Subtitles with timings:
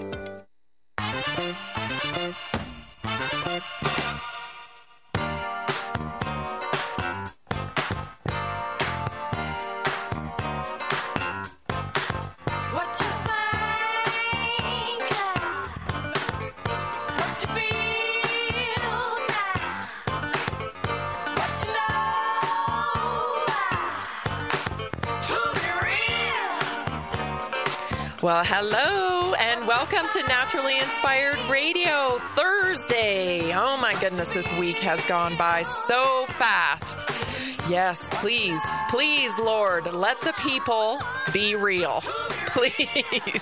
[28.43, 33.53] Hello and welcome to Naturally Inspired Radio Thursday.
[33.53, 37.69] Oh my goodness, this week has gone by so fast.
[37.69, 38.59] Yes, please,
[38.89, 40.99] please, Lord, let the people
[41.31, 42.01] be real.
[42.47, 43.41] Please.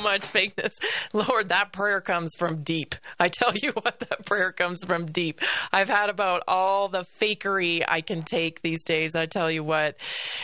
[0.00, 0.72] Much fakeness.
[1.12, 2.94] Lord, that prayer comes from deep.
[3.18, 5.40] I tell you what, that prayer comes from deep.
[5.72, 9.14] I've had about all the fakery I can take these days.
[9.14, 9.96] I tell you what.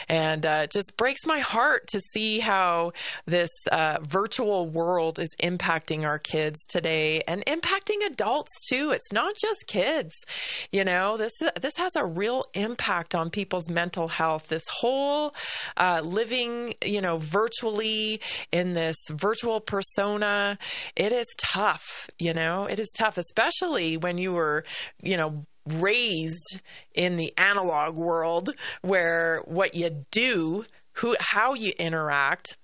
[0.08, 2.92] And uh, it just breaks my heart to see how
[3.26, 8.90] this uh, virtual world is impacting our kids today and impacting adults too.
[8.90, 10.14] It's not just kids.
[10.72, 15.34] You know, this this has a real impact on people's mental health, this whole
[15.76, 18.20] uh, living, you know, virtually
[18.52, 20.58] in this virtual persona,
[20.96, 24.64] it is tough, you know, it is tough, especially when you were,
[25.02, 26.60] you know, raised
[26.94, 28.50] in the analog world
[28.82, 30.64] where what you do,
[30.94, 32.56] who, how you interact,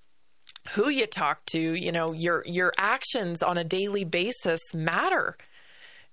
[0.73, 5.37] who you talk to, you know, your your actions on a daily basis matter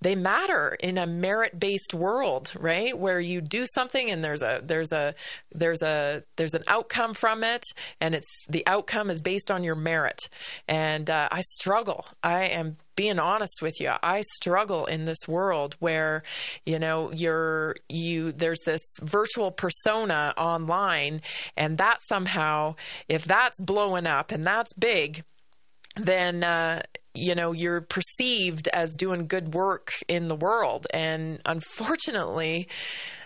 [0.02, 2.98] they matter in a merit-based world, right?
[2.98, 5.16] Where you do something and there's a there's a
[5.52, 7.64] there's a there's an outcome from it,
[8.00, 10.30] and it's the outcome is based on your merit.
[10.68, 12.06] And uh, I struggle.
[12.24, 13.92] I am being honest with you.
[14.02, 16.24] I struggle in this world where
[16.66, 21.22] you know you're you there's this virtual persona online,
[21.56, 22.76] and that somehow
[23.10, 25.24] if that's blowing up and that's big
[26.00, 26.82] then uh,
[27.18, 30.88] you know you're perceived as doing good work in the world.
[30.94, 32.68] And unfortunately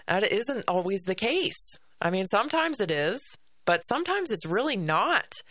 [0.07, 1.77] that isn't always the case.
[2.01, 3.21] I mean sometimes it is
[3.65, 5.41] but sometimes it's really not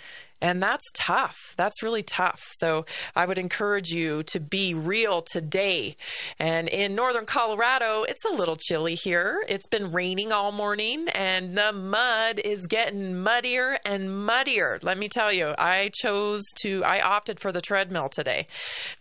[0.41, 1.55] and that's tough.
[1.57, 2.41] That's really tough.
[2.57, 5.97] So I would encourage you to be real today.
[6.39, 9.45] And in northern Colorado, it's a little chilly here.
[9.49, 14.79] It's been raining all morning and the mud is getting muddier and muddier.
[14.83, 18.47] Let me tell you, I chose to, I opted for the treadmill today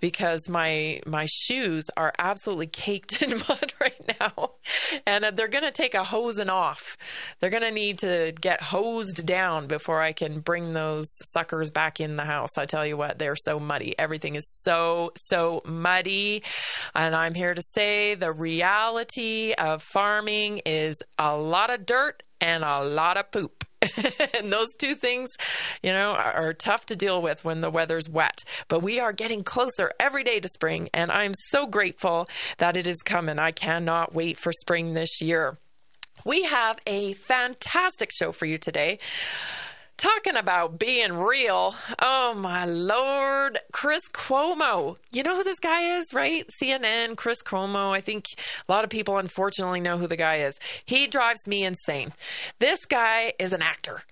[0.02, 4.52] because my, my shoes are absolutely caked in mud right now.
[5.06, 6.98] And uh, they're going to take a hosing off.
[7.40, 12.00] They're going to need to get hosed down before I can bring those suckers back
[12.00, 12.58] in the house.
[12.58, 13.98] I tell you what, they're so muddy.
[13.98, 16.44] Everything is so, so muddy.
[16.96, 22.64] And I'm here to say the reality of farming is a lot of dirt and
[22.64, 23.66] a lot of poop.
[24.38, 25.30] and those two things,
[25.82, 28.44] you know, are, are, tough to deal with when the weather's wet.
[28.68, 32.28] But we are getting closer every day to spring, and I'm so grateful
[32.58, 33.40] that it is coming.
[33.40, 35.58] I cannot wait for spring this year.
[36.26, 39.00] We have a fantastic show for you today.
[40.00, 41.76] Talking about being real.
[42.02, 43.60] Oh my lord.
[43.74, 44.96] Chris Cuomo.
[45.12, 46.50] You know who this guy is, right?
[46.62, 47.92] CNN, Chris Cuomo.
[47.92, 48.28] I think
[48.66, 50.58] a lot of people unfortunately know who the guy is.
[50.86, 52.14] He drives me insane.
[52.60, 54.04] This guy is an actor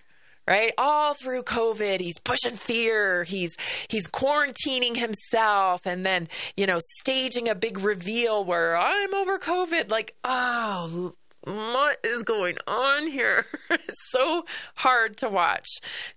[0.45, 3.57] right all through covid he's pushing fear he's
[3.89, 9.91] he's quarantining himself and then you know staging a big reveal where i'm over covid
[9.91, 11.13] like oh
[11.47, 13.45] what is going on here?
[13.69, 14.45] it's so
[14.77, 15.67] hard to watch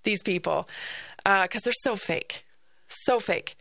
[0.02, 0.68] these people
[1.24, 2.44] because uh, they're so fake,
[2.88, 3.56] so fake.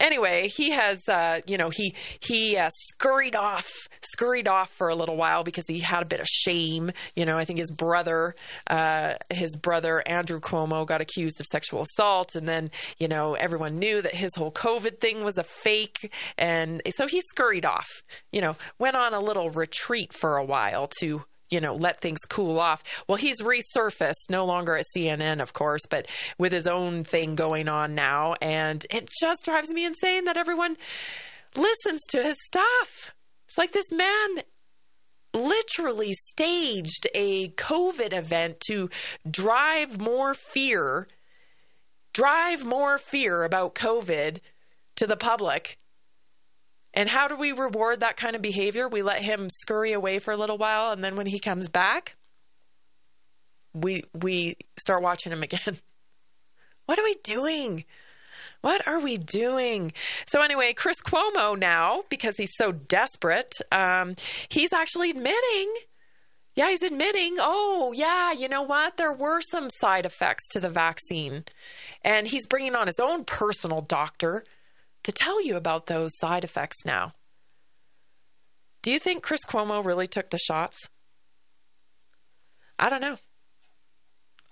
[0.00, 3.70] Anyway, he has, uh, you know, he he uh, scurried off,
[4.02, 6.90] scurried off for a little while because he had a bit of shame.
[7.14, 8.34] You know, I think his brother,
[8.66, 13.78] uh, his brother Andrew Cuomo, got accused of sexual assault, and then you know everyone
[13.78, 17.88] knew that his whole COVID thing was a fake, and so he scurried off.
[18.32, 22.20] You know, went on a little retreat for a while to you know, let things
[22.28, 22.82] cool off.
[23.08, 26.06] Well, he's resurfaced, no longer at CNN, of course, but
[26.38, 28.34] with his own thing going on now.
[28.40, 30.76] And it just drives me insane that everyone
[31.56, 33.14] listens to his stuff.
[33.46, 34.42] It's like this man
[35.34, 38.90] literally staged a COVID event to
[39.28, 41.08] drive more fear,
[42.12, 44.38] drive more fear about COVID
[44.96, 45.78] to the public
[46.92, 48.88] and how do we reward that kind of behavior?
[48.88, 52.16] We let him scurry away for a little while, and then when he comes back,
[53.72, 55.78] we we start watching him again.
[56.86, 57.84] what are we doing?
[58.62, 59.92] What are we doing?
[60.26, 64.16] So anyway, Chris Cuomo now, because he's so desperate, um,
[64.48, 65.72] he's actually admitting.
[66.56, 68.96] Yeah, he's admitting, oh, yeah, you know what?
[68.96, 71.44] There were some side effects to the vaccine.
[72.02, 74.44] And he's bringing on his own personal doctor
[75.02, 77.12] to tell you about those side effects now.
[78.82, 80.88] Do you think Chris Cuomo really took the shots?
[82.78, 83.16] I don't know.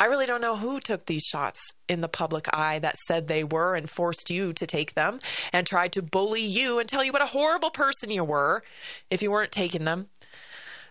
[0.00, 3.42] I really don't know who took these shots in the public eye that said they
[3.42, 5.18] were and forced you to take them
[5.52, 8.62] and tried to bully you and tell you what a horrible person you were
[9.10, 10.06] if you weren't taking them.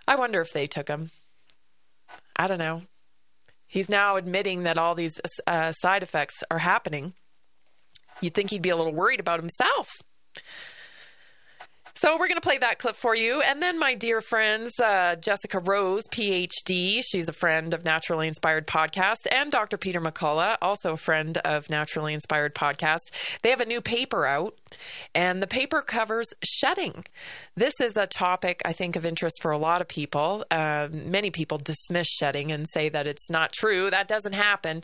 [0.07, 1.11] I wonder if they took them.
[2.35, 2.83] I don't know.
[3.65, 7.13] He's now admitting that all these uh, side effects are happening.
[8.21, 10.01] You'd think he'd be a little worried about himself.
[11.99, 13.41] So we're going to play that clip for you.
[13.41, 18.67] And then, my dear friends, uh, Jessica Rose, PhD, she's a friend of Naturally Inspired
[18.67, 19.77] Podcast, and Dr.
[19.77, 23.39] Peter McCullough, also a friend of Naturally Inspired Podcast.
[23.41, 24.55] They have a new paper out,
[25.15, 27.03] and the paper covers shedding.
[27.55, 30.45] This is a topic I think of interest for a lot of people.
[30.51, 33.89] Uh, many people dismiss shedding and say that it's not true.
[33.89, 34.83] That doesn't happen.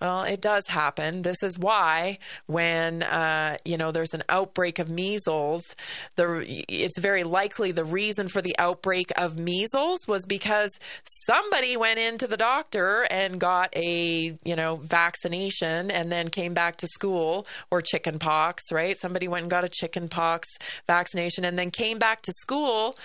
[0.00, 1.20] Well, it does happen.
[1.20, 5.76] This is why when uh, you know there's an outbreak of measles,
[6.16, 10.78] the it's very likely the reason for the outbreak of measles was because
[11.26, 16.76] somebody went into the doctor and got a you know vaccination and then came back
[16.76, 18.96] to school or chicken pox, right?
[18.98, 20.48] Somebody went and got a chicken pox
[20.86, 22.96] vaccination and then came back to school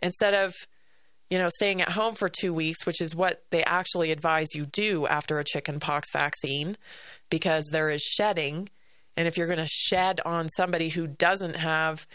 [0.00, 0.54] instead of
[1.30, 4.66] you know, staying at home for two weeks, which is what they actually advise you
[4.66, 6.76] do after a chickenpox vaccine,
[7.30, 8.68] because there is shedding.
[9.16, 12.06] And if you're going to shed on somebody who doesn't have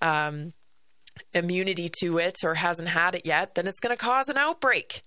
[0.00, 0.52] um,
[1.32, 5.02] immunity to it or hasn't had it yet, then it's going to cause an outbreak.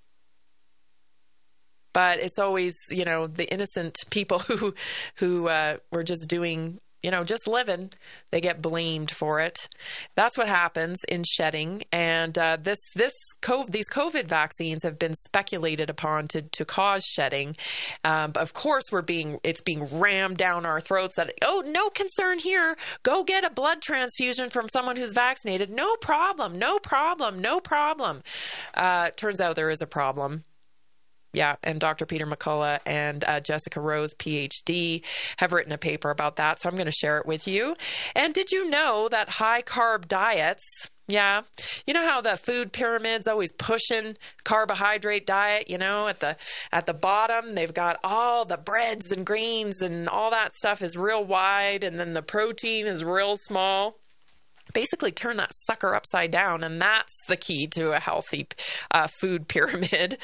[1.93, 4.73] But it's always, you know, the innocent people who
[5.17, 7.91] who uh, were just doing you know, just living,
[8.31, 9.67] they get blamed for it.
[10.15, 11.83] That's what happens in shedding.
[11.91, 17.03] And uh, this this COVID, these COVID vaccines have been speculated upon to to cause
[17.03, 17.55] shedding.
[18.03, 22.39] Um, of course, we're being it's being rammed down our throats that oh no concern
[22.39, 22.75] here.
[23.03, 25.69] Go get a blood transfusion from someone who's vaccinated.
[25.69, 26.57] No problem.
[26.57, 27.39] No problem.
[27.39, 28.23] No problem.
[28.73, 30.43] Uh, turns out there is a problem.
[31.37, 32.07] Yeah, and Dr.
[32.07, 35.03] Peter McCullough and uh, Jessica Rose, PhD,
[35.37, 36.59] have written a paper about that.
[36.59, 37.75] So I'm going to share it with you.
[38.15, 40.63] And did you know that high carb diets,
[41.07, 41.43] yeah.
[41.85, 46.37] You know how the food pyramid's always pushing carbohydrate diet, you know, at the
[46.71, 50.97] at the bottom they've got all the breads and grains and all that stuff is
[50.97, 53.99] real wide and then the protein is real small
[54.77, 58.47] basically turn that sucker upside down, and that's the key to a healthy
[58.91, 60.19] uh, food pyramid.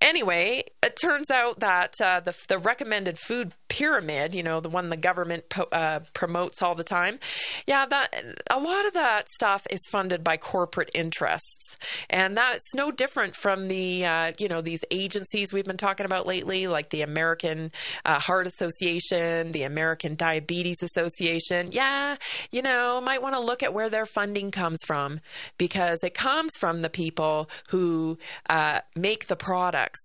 [0.00, 4.90] anyway, it turns out that uh, the, the recommended food pyramid, you know, the one
[4.90, 7.18] the government po- uh, promotes all the time,
[7.66, 8.14] yeah, that
[8.50, 11.78] a lot of that stuff is funded by corporate interests,
[12.10, 16.26] and that's no different from the uh, you know these agencies we've been talking about
[16.26, 17.72] lately, like the American
[18.04, 21.70] uh, Heart Association, the American Diabetes Association.
[21.72, 22.16] Yeah,
[22.50, 25.20] you know, might want to look at where their funding comes from
[25.56, 28.18] because it comes from the people who
[28.50, 30.00] uh, make the products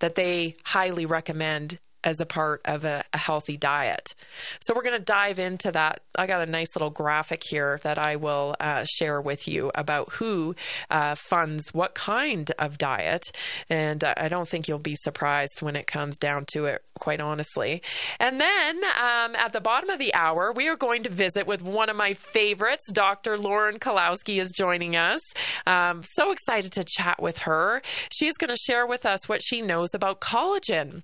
[0.00, 4.14] that they highly recommend as a part of a, a healthy diet.
[4.60, 6.00] So we're going to dive into that.
[6.14, 10.12] I got a nice little graphic here that I will uh, share with you about
[10.14, 10.54] who
[10.90, 13.32] uh, funds what kind of diet.
[13.70, 17.20] And uh, I don't think you'll be surprised when it comes down to it, quite
[17.20, 17.82] honestly.
[18.18, 21.62] And then um, at the bottom of the hour, we are going to visit with
[21.62, 22.84] one of my favorites.
[22.92, 23.38] Dr.
[23.38, 25.20] Lauren Kalowski is joining us.
[25.66, 27.82] Um, so excited to chat with her.
[28.12, 31.02] She's going to share with us what she knows about collagen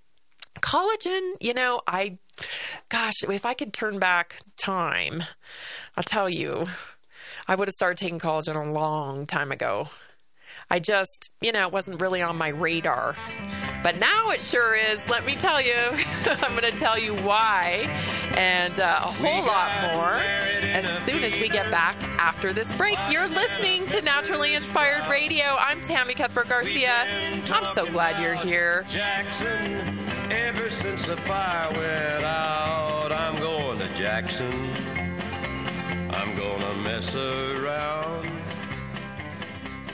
[0.60, 2.18] collagen, you know, I,
[2.88, 5.24] gosh, if I could turn back time,
[5.96, 6.68] I'll tell you,
[7.46, 9.88] I would have started taking collagen a long time ago.
[10.70, 13.16] I just, you know, it wasn't really on my radar.
[13.82, 15.00] But now it sure is.
[15.08, 15.74] Let me tell you.
[16.26, 17.86] I'm going to tell you why
[18.36, 22.98] and uh, a whole lot more as soon as we get back after this break.
[23.10, 25.56] You're listening to Naturally Inspired Radio.
[25.58, 27.06] I'm Tammy Cuthbert Garcia.
[27.50, 28.84] I'm so glad you're here.
[28.88, 29.97] Jackson.
[30.30, 34.52] Ever since the fire went out, I'm going to Jackson.
[36.11, 38.30] I'm gonna mess around.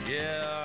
[0.09, 0.64] Yeah.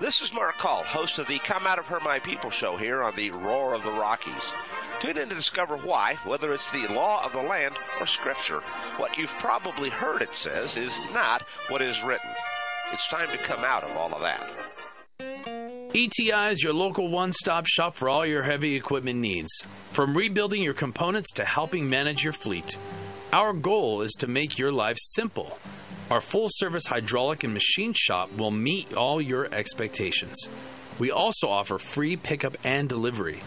[0.00, 3.02] This is Mark Call, host of the Come Out of Her My People show here
[3.02, 4.52] on the Roar of the Rockies.
[5.00, 8.60] Tune in to discover why, whether it's the law of the land or scripture,
[8.98, 12.30] what you've probably heard it says is not what is written.
[12.92, 14.48] It's time to come out of all of that.
[15.92, 19.50] ETI is your local one stop shop for all your heavy equipment needs,
[19.90, 22.76] from rebuilding your components to helping manage your fleet.
[23.32, 25.58] Our goal is to make your life simple
[26.10, 30.48] our full service hydraulic and machine shop will meet all your expectations.
[30.98, 33.42] We also offer free pickup and delivery.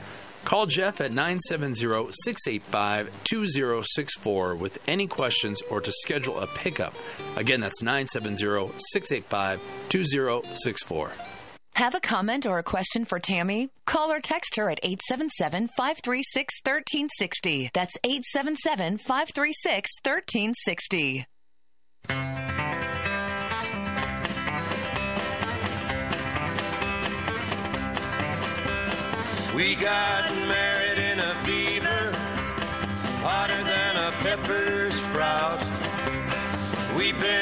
[0.45, 6.93] Call Jeff at 970 685 2064 with any questions or to schedule a pickup.
[7.35, 9.59] Again, that's 970 685
[9.89, 11.11] 2064.
[11.75, 13.69] Have a comment or a question for Tammy?
[13.85, 17.71] Call or text her at 877 536 1360.
[17.73, 21.25] That's 877 536 1360.
[29.55, 32.11] We got married in a fever,
[33.21, 35.59] hotter than a pepper sprout.
[36.95, 37.40] We've been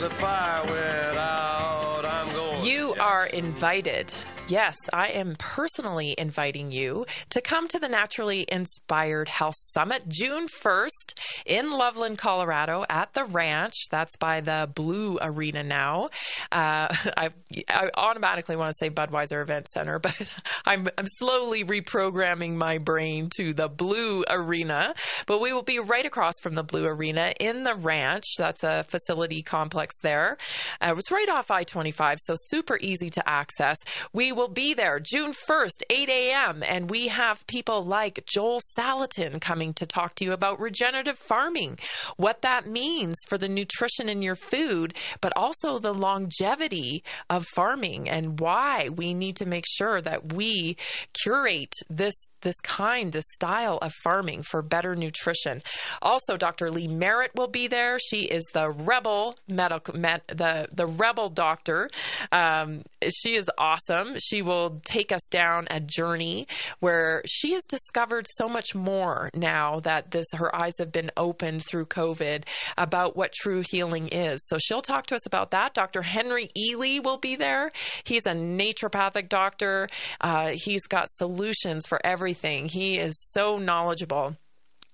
[0.00, 2.64] the fire went out, I'm going.
[2.64, 4.10] You are invited.
[4.50, 10.48] Yes, I am personally inviting you to come to the Naturally Inspired Health Summit June
[10.48, 11.14] 1st
[11.46, 13.74] in Loveland, Colorado at the ranch.
[13.92, 16.06] That's by the Blue Arena now.
[16.50, 17.30] Uh, I,
[17.68, 20.20] I, automatically want to say Budweiser Event Center, but
[20.64, 24.94] I'm, I'm slowly reprogramming my brain to the Blue Arena.
[25.26, 28.24] But we will be right across from the Blue Arena in the ranch.
[28.36, 30.38] That's a facility complex there.
[30.80, 33.76] Uh, it's right off I 25, so super easy to access.
[34.12, 39.38] We will be there June 1st, 8 a.m., and we have people like Joel Salatin
[39.38, 41.78] coming to talk to you about regenerative farming,
[42.16, 48.08] what that means for the nutrition in your food, but also the longevity of farming
[48.08, 50.78] and why we need to make sure that we
[51.12, 55.62] curate this this kind, this style of farming for better nutrition.
[56.02, 56.70] Also, Dr.
[56.70, 57.98] Lee Merritt will be there.
[57.98, 61.90] She is the rebel medical, med, the the rebel doctor.
[62.32, 62.82] Um,
[63.12, 64.16] she is awesome.
[64.30, 66.46] She will take us down a journey
[66.78, 71.64] where she has discovered so much more now that this her eyes have been opened
[71.64, 72.44] through COVID
[72.78, 74.40] about what true healing is.
[74.46, 75.74] So she'll talk to us about that.
[75.74, 76.02] Dr.
[76.02, 77.72] Henry Ealy will be there.
[78.04, 79.88] He's a naturopathic doctor.
[80.20, 82.66] Uh, he's got solutions for everything.
[82.68, 84.36] He is so knowledgeable.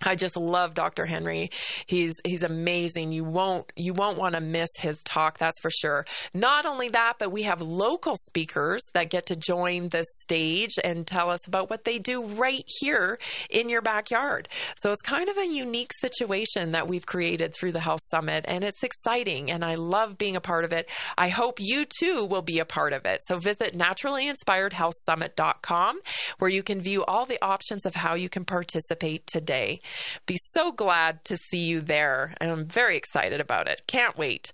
[0.03, 1.07] I just love Dr.
[1.07, 1.51] Henry.
[1.87, 3.13] He's he's amazing.
[3.13, 6.05] You won't you won't want to miss his talk, that's for sure.
[6.35, 11.07] Not only that, but we have local speakers that get to join the stage and
[11.07, 13.19] tell us about what they do right here
[13.51, 14.49] in your backyard.
[14.77, 18.65] So it's kind of a unique situation that we've created through the Health Summit and
[18.65, 20.89] it's exciting and I love being a part of it.
[21.17, 23.21] I hope you too will be a part of it.
[23.27, 26.01] So visit naturallyinspiredhealthsummit.com
[26.39, 29.81] where you can view all the options of how you can participate today.
[30.27, 32.35] Be so glad to see you there.
[32.41, 33.83] I'm very excited about it.
[33.87, 34.53] Can't wait.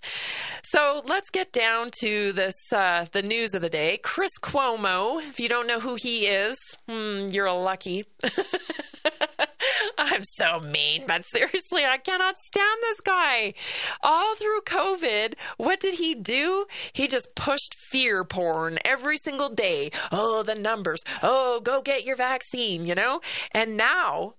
[0.63, 3.99] So let's get down to this uh, the news of the day.
[4.03, 5.21] Chris Cuomo.
[5.29, 8.05] If you don't know who he is, hmm, you're a lucky.
[9.97, 13.53] I'm so mean, but seriously, I cannot stand this guy.
[14.01, 16.65] All through COVID, what did he do?
[16.93, 19.91] He just pushed fear porn every single day.
[20.11, 21.01] Oh, the numbers.
[21.21, 23.21] Oh, go get your vaccine, you know?
[23.51, 24.35] And now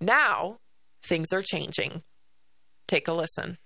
[0.00, 0.58] now,
[1.04, 2.02] things are changing.
[2.88, 3.58] Take a listen.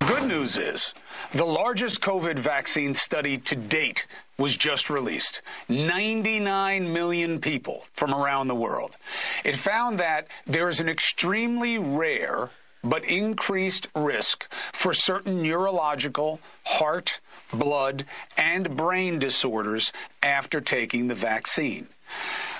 [0.00, 0.94] Good news is
[1.32, 4.06] the largest COVID vaccine study to date
[4.38, 8.96] was just released 99 million people from around the world.
[9.44, 12.50] It found that there is an extremely rare
[12.82, 17.20] but increased risk for certain neurological, heart,
[17.52, 18.06] blood,
[18.36, 21.86] and brain disorders after taking the vaccine.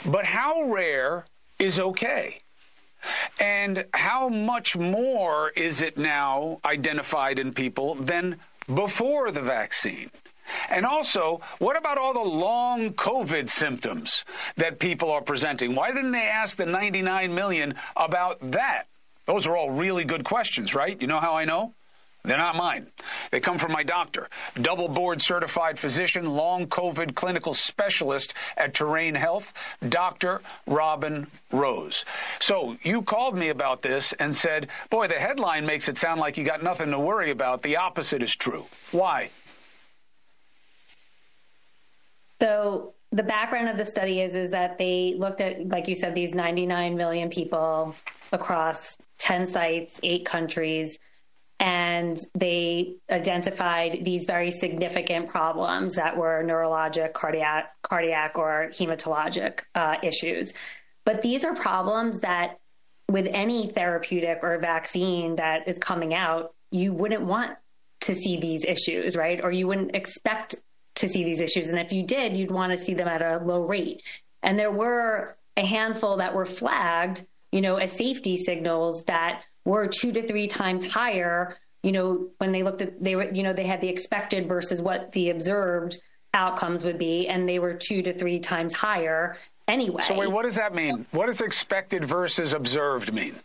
[0.05, 1.24] But how rare
[1.59, 2.40] is okay.
[3.40, 8.37] And how much more is it now identified in people than
[8.73, 10.11] before the vaccine?
[10.71, 14.25] And also, what about all the long COVID symptoms
[14.57, 15.75] that people are presenting?
[15.75, 18.85] Why didn't they ask the 99 million about that?
[19.27, 21.01] Those are all really good questions, right?
[21.01, 21.75] You know how I know?
[22.29, 22.88] They're not mine.
[23.31, 24.29] They come from my doctor,
[24.61, 29.51] double board certified physician, long COVID clinical specialist at Terrain Health,
[29.88, 30.43] Dr.
[30.67, 32.05] Robin Rose.
[32.38, 36.37] So you called me about this and said, boy, the headline makes it sound like
[36.37, 37.62] you got nothing to worry about.
[37.62, 38.67] The opposite is true.
[38.93, 39.31] Why?
[42.43, 46.14] So the background of the study is is that they looked at, like you said,
[46.14, 47.95] these 99 million people
[48.33, 50.99] across 10 sites, eight countries
[51.61, 59.97] and they identified these very significant problems that were neurologic, cardiac, cardiac or hematologic uh,
[60.03, 60.53] issues.
[61.05, 62.61] But these are problems that,
[63.09, 67.57] with any therapeutic or vaccine that is coming out, you wouldn't want
[68.03, 69.42] to see these issues, right?
[69.42, 70.55] Or you wouldn't expect
[70.97, 71.71] to see these issues.
[71.71, 74.03] And if you did, you'd want to see them at a low rate.
[74.42, 79.87] And there were a handful that were flagged, you know, as safety signals that were
[79.87, 81.57] two to three times higher.
[81.83, 84.83] You know, when they looked at they were, you know, they had the expected versus
[84.83, 85.98] what the observed
[86.35, 90.02] outcomes would be, and they were two to three times higher anyway.
[90.02, 91.07] So wait, what does that mean?
[91.12, 93.37] What does expected versus observed mean?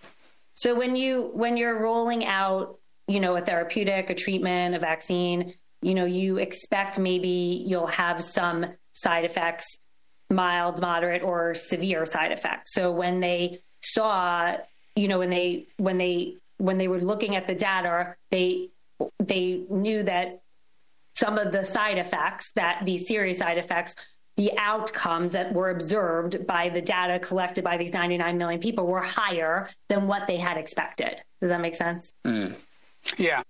[0.55, 5.53] So when you when you're rolling out, you know, a therapeutic, a treatment, a vaccine,
[5.81, 9.79] you know, you expect maybe you'll have some side effects,
[10.29, 12.73] mild, moderate, or severe side effects.
[12.73, 14.55] So when they saw
[14.95, 18.69] you know when they when they when they were looking at the data, they
[19.19, 20.41] they knew that
[21.15, 23.95] some of the side effects that these serious side effects
[24.35, 29.01] the outcomes that were observed by the data collected by these 99 million people were
[29.01, 31.21] higher than what they had expected.
[31.39, 32.11] Does that make sense?
[32.25, 32.55] Mm.
[33.17, 33.43] Yeah.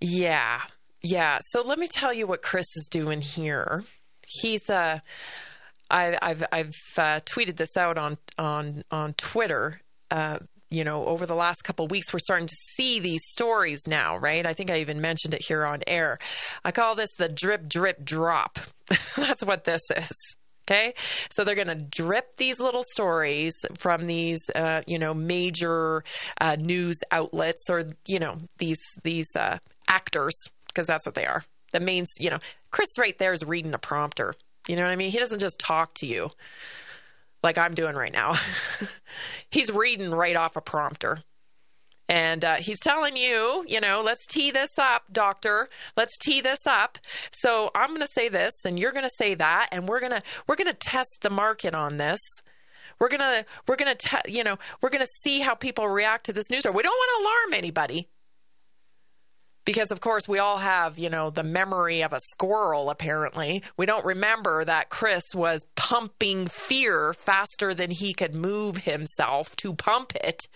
[0.00, 0.60] Yeah.
[1.02, 1.40] Yeah.
[1.50, 3.84] So let me tell you what Chris is doing here.
[4.26, 5.00] He's uh
[5.90, 9.80] I, I've I've uh, tweeted this out on on on Twitter.
[10.10, 10.38] Uh,
[10.70, 14.46] you know, over the last couple weeks, we're starting to see these stories now, right?
[14.46, 16.18] I think I even mentioned it here on air.
[16.64, 18.58] I call this the drip, drip, drop.
[19.16, 20.36] That's what this is.
[20.68, 20.94] Okay.
[21.32, 26.04] So they're going to drip these little stories from these, uh, you know, major
[26.40, 30.36] uh, news outlets or, you know, these, these uh, actors,
[30.68, 31.42] because that's what they are.
[31.72, 32.38] The main, you know,
[32.70, 34.34] Chris right there is reading a prompter.
[34.68, 35.10] You know what I mean?
[35.10, 36.30] He doesn't just talk to you
[37.42, 38.34] like I'm doing right now.
[39.50, 41.18] he's reading right off a prompter.
[42.08, 45.68] And uh, he's telling you, you know, let's tee this up, doctor.
[45.96, 46.98] Let's tee this up.
[47.30, 50.12] So I'm going to say this, and you're going to say that, and we're going
[50.12, 52.20] to we're going to test the market on this.
[52.98, 56.50] We're gonna we're gonna te- you know we're gonna see how people react to this
[56.50, 56.74] news story.
[56.74, 58.10] We don't want to alarm anybody
[59.70, 63.62] because of course we all have you know the memory of a squirrel apparently.
[63.76, 69.72] We don't remember that chris was pumping fear faster than he could move himself to
[69.72, 70.48] pump it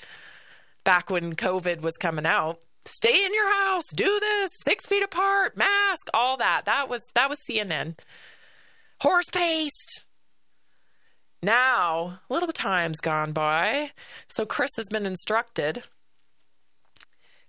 [0.83, 2.59] back when covid was coming out.
[2.87, 6.62] Stay in your house do this six feet apart mask all that.
[6.64, 7.96] That was that was cnn
[9.00, 10.05] horse paste.
[11.40, 13.92] Now a little time's gone by.
[14.27, 15.85] So chris has been instructed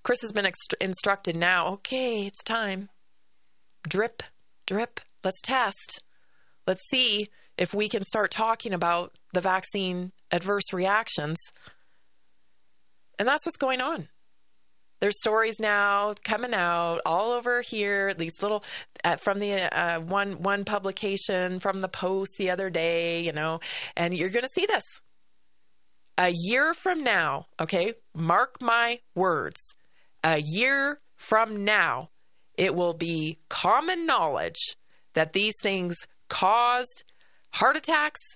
[0.05, 2.89] Chris has been ext- instructed now okay, it's time.
[3.89, 4.21] Drip,
[4.67, 6.03] drip, let's test.
[6.67, 11.37] Let's see if we can start talking about the vaccine adverse reactions.
[13.17, 14.09] And that's what's going on.
[15.01, 18.13] There's stories now coming out all over here.
[18.13, 18.63] These little
[19.03, 23.59] uh, from the uh, one one publication from the Post the other day, you know,
[23.97, 24.83] and you're going to see this
[26.15, 27.47] a year from now.
[27.59, 29.73] Okay, mark my words
[30.25, 32.09] a year from now,
[32.57, 34.75] it will be common knowledge
[35.13, 35.95] that these things
[36.29, 37.03] caused
[37.53, 38.35] heart attacks,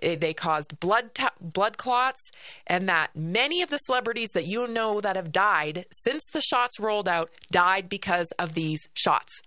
[0.00, 2.30] eh, they caused blood t- blood clots,
[2.66, 6.80] and that many of the celebrities that you know that have died since the shots
[6.80, 9.42] rolled out died because of these shots.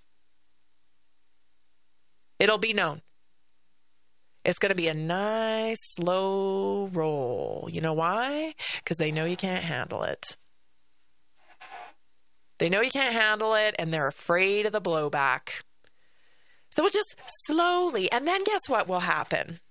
[2.37, 3.01] It'll be known.
[4.45, 7.69] It's going to be a nice slow roll.
[7.71, 8.53] You know why?
[8.77, 10.37] Because they know you can't handle it.
[12.61, 15.63] They know you can't handle it and they're afraid of the blowback.
[16.69, 17.15] So it just
[17.47, 19.61] slowly, and then guess what will happen?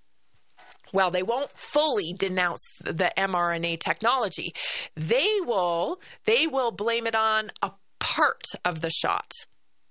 [0.92, 4.52] Well, they won't fully denounce the mRNA technology.
[4.96, 9.30] They will they will blame it on a part of the shot.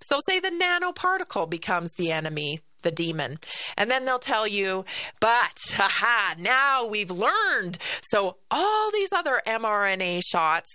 [0.02, 3.39] So say the nanoparticle becomes the enemy the demon.
[3.78, 4.86] And then they'll tell you,
[5.20, 7.78] but haha, now we've learned.
[8.12, 10.70] So all these other mRNA shots,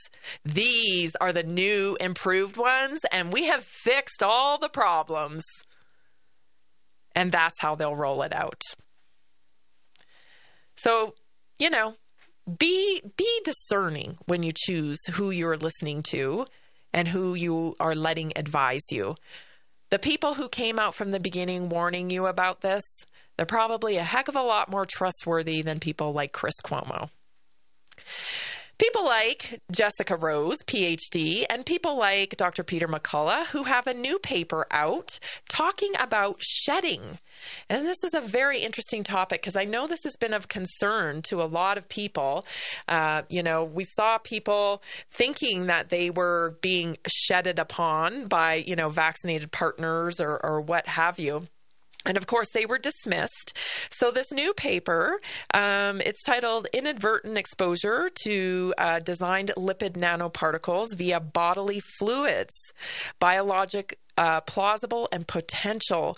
[0.44, 5.44] these are the new improved ones, and we have fixed all the problems.
[7.14, 8.62] And that's how they'll roll it out.
[10.76, 11.14] So,
[11.58, 11.94] you know,
[12.58, 16.46] be be discerning when you choose who you're listening to
[16.92, 19.16] and who you are letting advise you.
[19.90, 22.82] The people who came out from the beginning warning you about this,
[23.36, 27.10] they're probably a heck of a lot more trustworthy than people like Chris Cuomo.
[28.78, 32.64] People like Jessica Rose, PhD, and people like Dr.
[32.64, 37.18] Peter McCullough, who have a new paper out talking about shedding.
[37.68, 41.22] And this is a very interesting topic because I know this has been of concern
[41.22, 42.46] to a lot of people.
[42.88, 48.74] Uh, you know, we saw people thinking that they were being shedded upon by, you
[48.74, 51.46] know, vaccinated partners or, or what have you.
[52.06, 53.56] And of course, they were dismissed.
[53.90, 55.20] So, this new paper,
[55.52, 62.54] um, it's titled Inadvertent Exposure to uh, Designed Lipid Nanoparticles via Bodily Fluids
[63.18, 66.16] Biologic, uh, Plausible, and Potential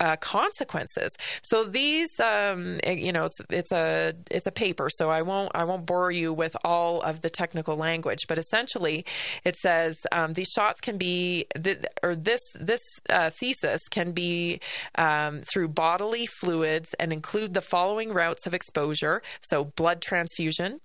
[0.00, 1.12] uh, consequences.
[1.42, 5.64] So these, um, you know, it's it's a it's a paper, so I won't I
[5.64, 9.04] won't bore you with all of the technical language, but essentially,
[9.44, 14.60] it says um, these shots can be th- or this this uh, thesis can be
[14.96, 20.80] um, through bodily fluids and include the following routes of exposure: so blood transfusion,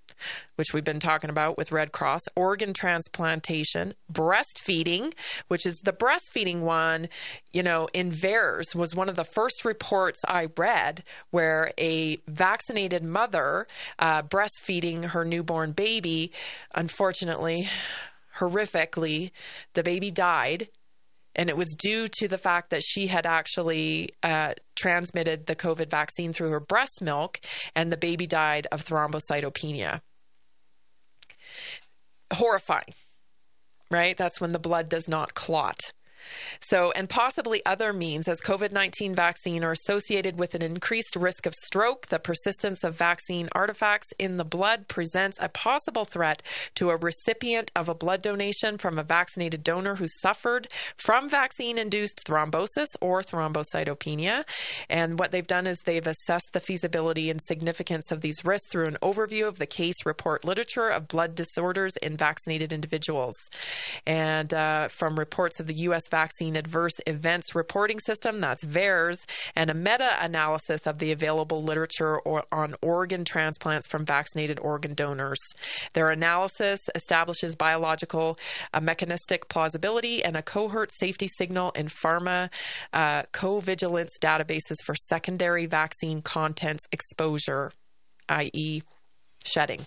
[0.55, 5.13] which we've been talking about with Red Cross, organ transplantation, breastfeeding,
[5.47, 7.09] which is the breastfeeding one,
[7.53, 13.03] you know, in VAERS was one of the first reports I read where a vaccinated
[13.03, 13.67] mother
[13.99, 16.31] uh, breastfeeding her newborn baby,
[16.73, 17.69] unfortunately,
[18.37, 19.31] horrifically,
[19.73, 20.69] the baby died
[21.35, 25.89] and it was due to the fact that she had actually uh, transmitted the COVID
[25.89, 27.39] vaccine through her breast milk,
[27.75, 30.01] and the baby died of thrombocytopenia
[32.33, 32.93] horrifying.
[33.91, 34.15] right?
[34.17, 35.91] That's when the blood does not clot.
[36.59, 41.45] So, and possibly other means, as COVID 19 vaccine are associated with an increased risk
[41.45, 46.41] of stroke, the persistence of vaccine artifacts in the blood presents a possible threat
[46.75, 51.77] to a recipient of a blood donation from a vaccinated donor who suffered from vaccine
[51.77, 54.43] induced thrombosis or thrombocytopenia.
[54.89, 58.87] And what they've done is they've assessed the feasibility and significance of these risks through
[58.87, 63.35] an overview of the case report literature of blood disorders in vaccinated individuals.
[64.05, 66.07] And uh, from reports of the U.S.
[66.11, 72.19] Vaccine Adverse Events Reporting System, that's VAERS, and a meta analysis of the available literature
[72.19, 75.39] or, on organ transplants from vaccinated organ donors.
[75.93, 78.37] Their analysis establishes biological
[78.79, 82.49] mechanistic plausibility and a cohort safety signal in pharma
[82.93, 87.71] uh, co-vigilance databases for secondary vaccine contents exposure,
[88.29, 88.81] i.e.,
[89.43, 89.85] shedding.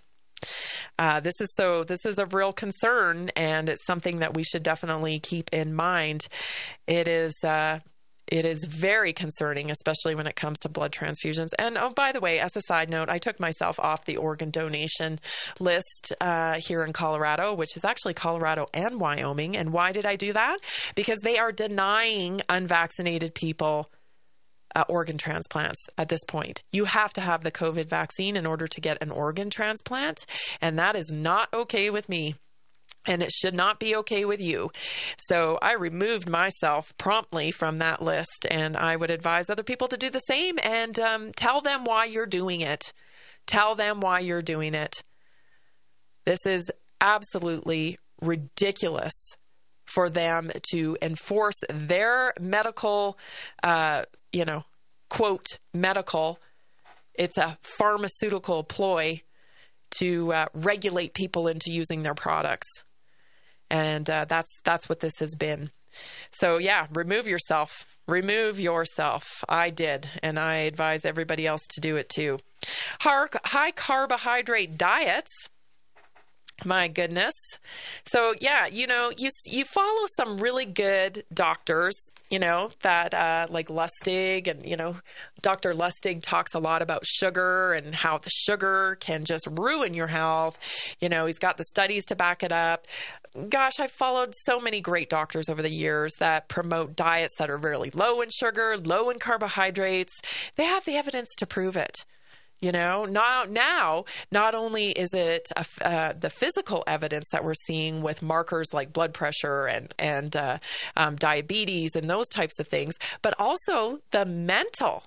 [0.99, 1.85] Uh, this is so.
[1.85, 6.29] This is a real concern, and it's something that we should definitely keep in mind.
[6.87, 7.35] It is.
[7.43, 7.81] Uh,
[8.27, 11.51] it is very concerning, especially when it comes to blood transfusions.
[11.59, 14.51] And oh, by the way, as a side note, I took myself off the organ
[14.51, 15.21] donation
[15.61, 19.57] list uh, here in Colorado, which is actually Colorado and Wyoming.
[19.57, 20.57] And why did I do that?
[20.95, 23.91] Because they are denying unvaccinated people
[24.75, 26.63] uh, organ transplants at this point.
[26.73, 30.27] You have to have the COVID vaccine in order to get an organ transplant,
[30.61, 32.35] and that is not okay with me.
[33.07, 34.71] And it should not be okay with you.
[35.29, 39.99] So I removed myself promptly from that list, and I would advise other people to
[39.99, 42.95] do the same and um, tell them why you're doing it.
[43.47, 45.03] Tell them why you're doing it.
[46.25, 46.71] This is
[47.03, 49.13] absolutely ridiculous
[49.85, 53.19] for them to enforce their medical,
[53.63, 54.05] uh,
[54.35, 54.65] you know,
[55.09, 56.39] quote, medical.
[57.15, 59.23] It's a pharmaceutical ploy
[59.99, 62.69] to uh, regulate people into using their products.
[63.71, 65.71] And uh, that's that's what this has been.
[66.33, 67.87] So yeah, remove yourself.
[68.07, 69.25] Remove yourself.
[69.49, 72.41] I did, and I advise everybody else to do it too.
[73.01, 75.49] High carbohydrate diets
[76.65, 77.35] my goodness.
[78.07, 81.97] So yeah, you know, you you follow some really good doctors,
[82.35, 84.97] you know, that uh, like Lustig and you know,
[85.41, 85.73] Dr.
[85.73, 90.59] Lustig talks a lot about sugar and how the sugar can just ruin your health.
[90.99, 92.89] You know, he's got the studies to back it up.
[93.49, 97.57] Gosh, I've followed so many great doctors over the years that promote diets that are
[97.57, 100.21] really low in sugar, low in carbohydrates.
[100.57, 102.05] They have the evidence to prove it.
[102.61, 107.55] You know, now now not only is it a, uh, the physical evidence that we're
[107.67, 110.59] seeing with markers like blood pressure and and uh,
[110.97, 115.05] um, diabetes and those types of things, but also the mental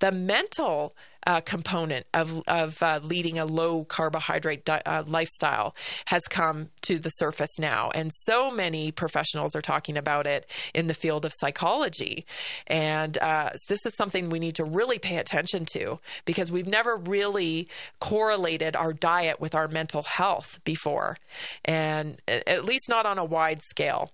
[0.00, 0.94] the mental
[1.28, 6.98] uh, component of, of uh, leading a low carbohydrate di- uh, lifestyle has come to
[6.98, 7.90] the surface now.
[7.94, 12.24] And so many professionals are talking about it in the field of psychology.
[12.66, 16.96] And uh, this is something we need to really pay attention to because we've never
[16.96, 17.68] really
[18.00, 21.18] correlated our diet with our mental health before,
[21.62, 24.12] and at least not on a wide scale.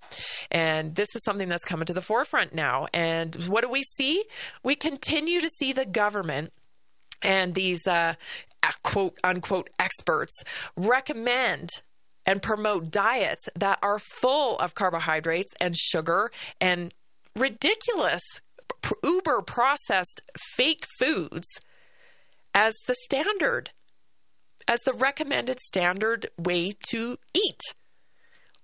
[0.51, 2.89] And this is something that's coming to the forefront now.
[2.93, 4.25] And what do we see?
[4.65, 6.53] We continue to see the government
[7.23, 8.15] and these uh,
[8.83, 10.43] quote unquote experts
[10.77, 11.71] recommend
[12.27, 16.95] and promote diets that are full of carbohydrates and sugar and
[17.37, 18.23] ridiculous
[19.03, 20.21] uber processed
[20.57, 21.47] fake foods
[22.55, 23.71] as the standard
[24.67, 27.61] as the recommended standard way to eat.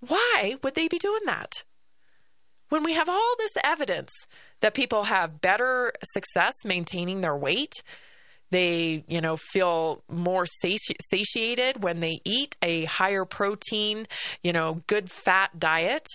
[0.01, 1.65] Why would they be doing that?
[2.71, 4.13] When we have all this evidence
[4.61, 7.75] that people have better success maintaining their weight
[8.51, 14.07] they, you know, feel more sati- satiated when they eat a higher protein,
[14.43, 16.07] you know, good fat diet.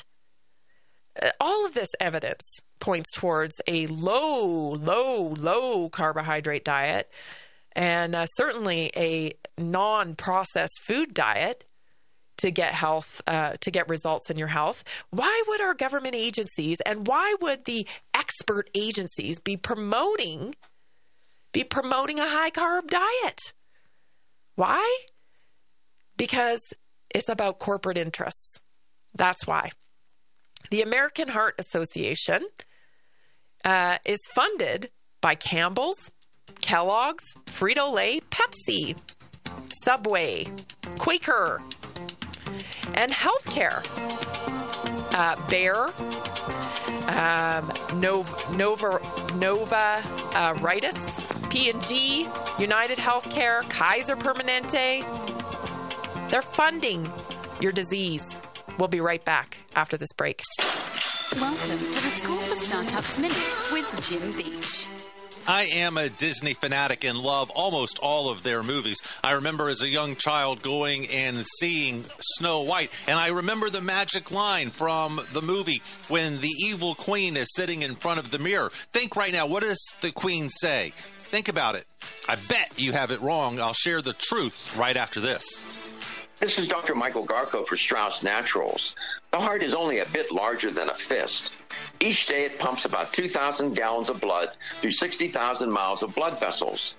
[1.22, 2.44] Uh, all of this evidence
[2.80, 7.10] points towards a low, low, low carbohydrate diet
[7.76, 11.66] and uh, certainly a non processed food diet
[12.38, 14.84] to get health, uh, to get results in your health.
[15.10, 20.54] Why would our government agencies and why would the expert agencies be promoting
[21.56, 23.54] be promoting a high carb diet.
[24.56, 24.84] Why?
[26.18, 26.60] Because
[27.10, 28.60] it's about corporate interests.
[29.14, 29.72] That's why.
[30.70, 32.46] The American Heart Association
[33.64, 34.90] uh, is funded
[35.22, 36.12] by Campbell's,
[36.60, 38.98] Kellogg's, Frito Lay, Pepsi,
[39.86, 40.48] Subway,
[41.00, 41.62] Quaker,
[42.96, 43.82] and healthcare.
[45.14, 45.86] Uh, Bayer,
[47.08, 49.00] um, Nova,
[49.38, 50.54] Nova, uh,
[51.56, 52.28] P&G,
[52.60, 55.06] United Healthcare, Kaiser Permanente.
[56.30, 57.10] They're funding
[57.62, 58.24] your disease.
[58.78, 60.42] We'll be right back after this break.
[61.40, 64.86] Welcome to the School for Startups Minute with Jim Beach.
[65.48, 68.98] I am a Disney fanatic and love almost all of their movies.
[69.24, 73.80] I remember as a young child going and seeing Snow White, and I remember the
[73.80, 78.40] magic line from the movie when the evil queen is sitting in front of the
[78.40, 78.72] mirror.
[78.92, 80.94] Think right now, what does the queen say?
[81.36, 81.84] Think about it.
[82.30, 83.60] I bet you have it wrong.
[83.60, 85.66] I'll share the truth right after this.
[86.38, 86.96] This is Dr.
[86.96, 88.96] Michael Garko for Strauss Naturals.
[89.32, 91.58] The heart is only a bit larger than a fist.
[92.00, 96.96] Each day it pumps about 2,000 gallons of blood through 60,000 miles of blood vessels.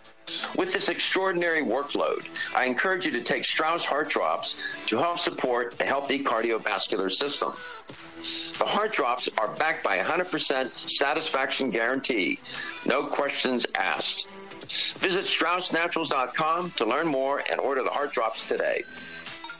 [0.55, 5.81] With this extraordinary workload, I encourage you to take Strauss Heart Drops to help support
[5.81, 7.55] a healthy cardiovascular system.
[8.59, 12.38] The heart drops are backed by a 100% satisfaction guarantee.
[12.87, 14.29] No questions asked.
[14.99, 18.83] Visit StraussNaturals.com to learn more and order the heart drops today.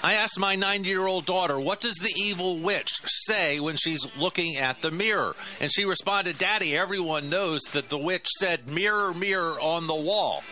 [0.03, 4.07] I asked my 90 year old daughter, what does the evil witch say when she's
[4.17, 5.35] looking at the mirror?
[5.61, 10.45] And she responded, Daddy, everyone knows that the witch said, Mirror, mirror on the wall.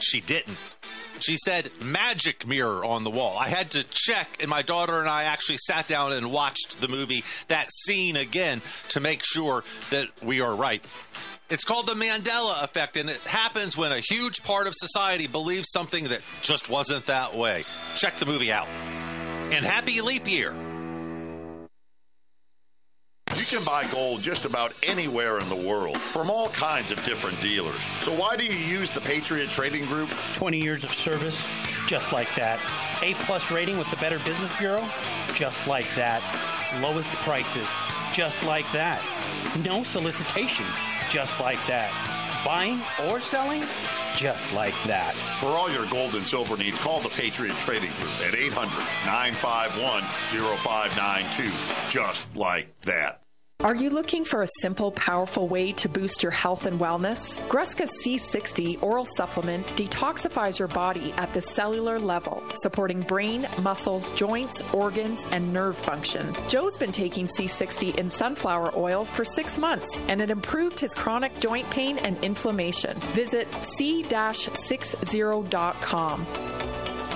[0.00, 0.56] She didn't.
[1.20, 3.36] She said, Magic mirror on the wall.
[3.38, 6.88] I had to check, and my daughter and I actually sat down and watched the
[6.88, 10.84] movie, that scene again, to make sure that we are right.
[11.50, 15.70] It's called the Mandela effect, and it happens when a huge part of society believes
[15.70, 17.64] something that just wasn't that way.
[17.96, 18.68] Check the movie out.
[19.50, 20.54] And happy leap year.
[23.38, 27.40] You can buy gold just about anywhere in the world from all kinds of different
[27.40, 27.78] dealers.
[28.00, 30.10] So why do you use the Patriot Trading Group?
[30.34, 31.40] 20 years of service,
[31.86, 32.58] just like that.
[33.00, 34.84] A plus rating with the Better Business Bureau,
[35.34, 36.20] just like that.
[36.82, 37.68] Lowest prices,
[38.12, 39.00] just like that.
[39.64, 40.66] No solicitation,
[41.08, 41.92] just like that.
[42.44, 43.62] Buying or selling,
[44.16, 45.14] just like that.
[45.38, 50.02] For all your gold and silver needs, call the Patriot Trading Group at 800 951
[50.02, 51.52] 0592.
[51.88, 53.22] Just like that.
[53.64, 57.36] Are you looking for a simple, powerful way to boost your health and wellness?
[57.48, 64.62] Gruska C60 oral supplement detoxifies your body at the cellular level, supporting brain, muscles, joints,
[64.72, 66.32] organs, and nerve function.
[66.46, 71.36] Joe's been taking C60 in sunflower oil for six months, and it improved his chronic
[71.40, 72.96] joint pain and inflammation.
[73.16, 74.28] Visit c-60.com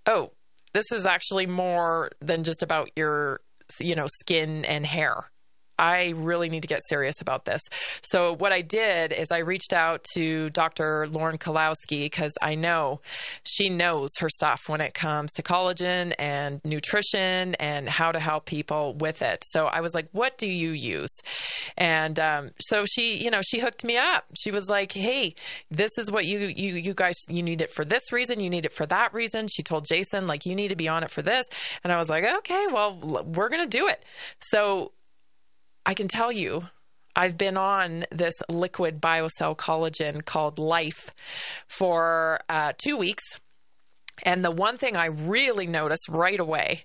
[0.06, 0.30] oh,
[0.74, 3.40] this is actually more than just about your,
[3.80, 5.30] you know, skin and hair.
[5.78, 7.62] I really need to get serious about this.
[8.02, 11.08] So, what I did is I reached out to Dr.
[11.08, 13.00] Lauren Kalowski because I know
[13.44, 18.46] she knows her stuff when it comes to collagen and nutrition and how to help
[18.46, 19.42] people with it.
[19.46, 21.14] So, I was like, What do you use?
[21.76, 24.24] And um, so she, you know, she hooked me up.
[24.38, 25.34] She was like, Hey,
[25.70, 28.66] this is what you, you, you guys, you need it for this reason, you need
[28.66, 29.48] it for that reason.
[29.48, 31.46] She told Jason, like, you need to be on it for this.
[31.82, 34.04] And I was like, Okay, well, we're going to do it.
[34.40, 34.92] So,
[35.86, 36.64] I can tell you,
[37.16, 41.10] I've been on this liquid biocell collagen called Life
[41.68, 43.22] for uh, two weeks.
[44.22, 46.84] And the one thing I really noticed right away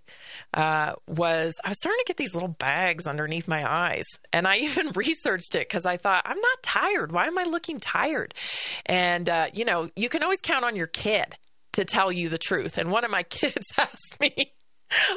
[0.54, 4.06] uh, was I was starting to get these little bags underneath my eyes.
[4.34, 7.12] And I even researched it because I thought, I'm not tired.
[7.12, 8.34] Why am I looking tired?
[8.86, 11.36] And, uh, you know, you can always count on your kid
[11.74, 12.78] to tell you the truth.
[12.78, 14.54] And one of my kids asked me,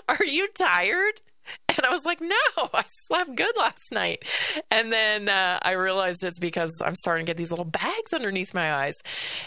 [0.09, 1.21] Are you tired?
[1.77, 2.37] And I was like, no,
[2.75, 4.23] I slept good last night.
[4.71, 8.53] And then uh, I realized it's because I'm starting to get these little bags underneath
[8.53, 8.95] my eyes.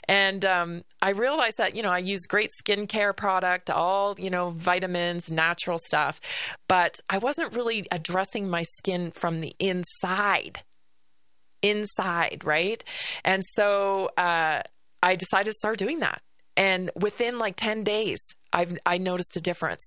[0.07, 4.49] And um, I realized that, you know, I use great skincare product, all, you know,
[4.49, 6.19] vitamins, natural stuff,
[6.67, 10.63] but I wasn't really addressing my skin from the inside.
[11.61, 12.83] Inside, right?
[13.23, 14.61] And so uh,
[15.03, 16.21] I decided to start doing that.
[16.57, 18.19] And within like 10 days,
[18.51, 19.83] I've I noticed a difference.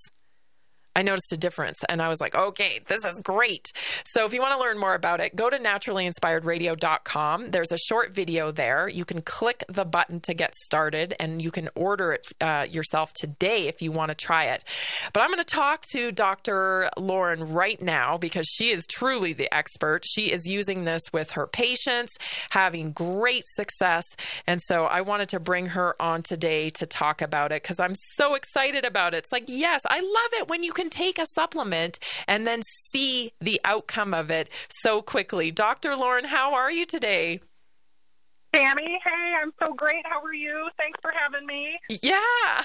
[0.98, 3.70] I noticed a difference and I was like, okay, this is great.
[4.04, 7.52] So if you want to learn more about it, go to naturallyinspiredradio.com.
[7.52, 8.88] There's a short video there.
[8.88, 13.12] You can click the button to get started and you can order it uh, yourself
[13.12, 14.64] today if you want to try it.
[15.12, 16.90] But I'm going to talk to Dr.
[16.96, 20.04] Lauren right now because she is truly the expert.
[20.04, 22.18] She is using this with her patients,
[22.50, 24.04] having great success.
[24.48, 27.94] And so I wanted to bring her on today to talk about it because I'm
[27.94, 29.18] so excited about it.
[29.18, 33.32] It's like, yes, I love it when you can take a supplement and then see
[33.40, 35.50] the outcome of it so quickly.
[35.50, 35.96] Dr.
[35.96, 37.40] Lauren, how are you today?
[38.58, 40.04] Tammy, hey, I'm so great.
[40.04, 40.68] How are you?
[40.76, 41.78] Thanks for having me.
[42.02, 42.18] Yeah,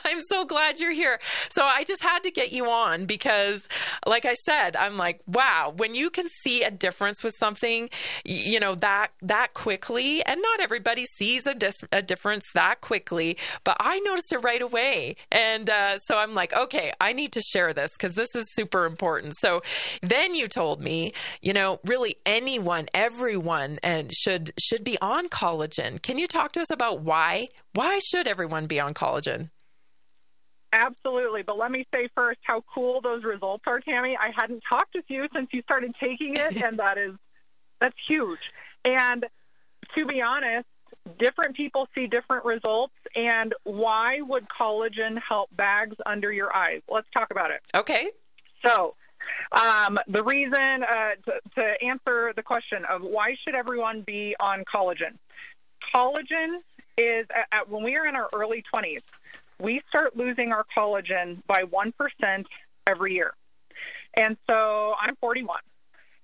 [0.03, 1.19] I'm so glad you're here.
[1.51, 3.67] So I just had to get you on because,
[4.03, 7.91] like I said, I'm like, wow, when you can see a difference with something,
[8.25, 13.37] you know that that quickly, and not everybody sees a, dis- a difference that quickly,
[13.63, 17.41] but I noticed it right away, and uh, so I'm like, okay, I need to
[17.41, 19.37] share this because this is super important.
[19.37, 19.61] So
[20.01, 21.13] then you told me,
[21.43, 26.01] you know, really anyone, everyone, and should should be on college collagen.
[26.01, 27.47] Can you talk to us about why?
[27.73, 29.49] Why should everyone be on collagen?
[30.71, 31.43] Absolutely.
[31.43, 34.17] But let me say first how cool those results are, Tammy.
[34.19, 37.13] I hadn't talked with you since you started taking it, and that is
[37.79, 38.39] that's huge.
[38.83, 39.25] And
[39.95, 40.67] to be honest,
[41.19, 42.93] different people see different results.
[43.15, 46.81] And why would collagen help bags under your eyes?
[46.89, 47.61] Let's talk about it.
[47.75, 48.09] Okay.
[48.65, 48.95] So,
[49.51, 50.53] um, the reason
[50.83, 55.17] uh, to, to answer the question of why should everyone be on collagen,
[55.93, 56.59] collagen
[56.97, 59.03] is at, at, when we are in our early 20s,
[59.59, 62.45] we start losing our collagen by 1%
[62.87, 63.33] every year.
[64.15, 65.59] And so I'm 41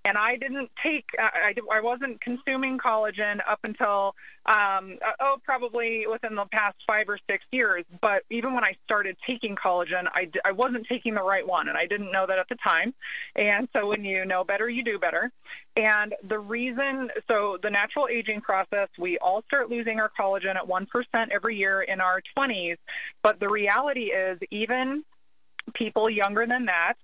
[0.10, 4.16] and I didn't take, I, I wasn't consuming collagen up until,
[4.48, 7.86] um, uh, oh, probably within the past five or six years.
[8.02, 11.78] But even when I started taking collagen, I, I wasn't taking the right one, and
[11.78, 12.96] I didn't know that at the time.
[13.36, 15.32] And so when you know better, you do better.
[15.78, 20.66] And the reason, so the natural aging process, we all start losing our collagen at
[20.66, 20.88] 1%
[21.32, 22.78] every year in our 20s.
[23.22, 25.04] But the reality is, even
[25.76, 26.96] people younger than that,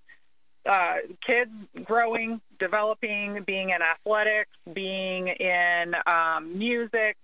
[0.66, 0.95] uh,
[1.26, 1.51] kids
[1.84, 7.18] growing, developing, being in athletics, being in um, music,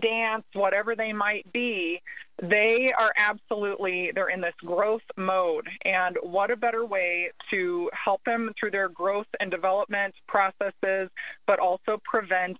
[0.00, 2.00] dance, whatever they might be,
[2.40, 5.68] they are absolutely they're in this growth mode.
[5.84, 11.10] And what a better way to help them through their growth and development processes,
[11.46, 12.58] but also prevent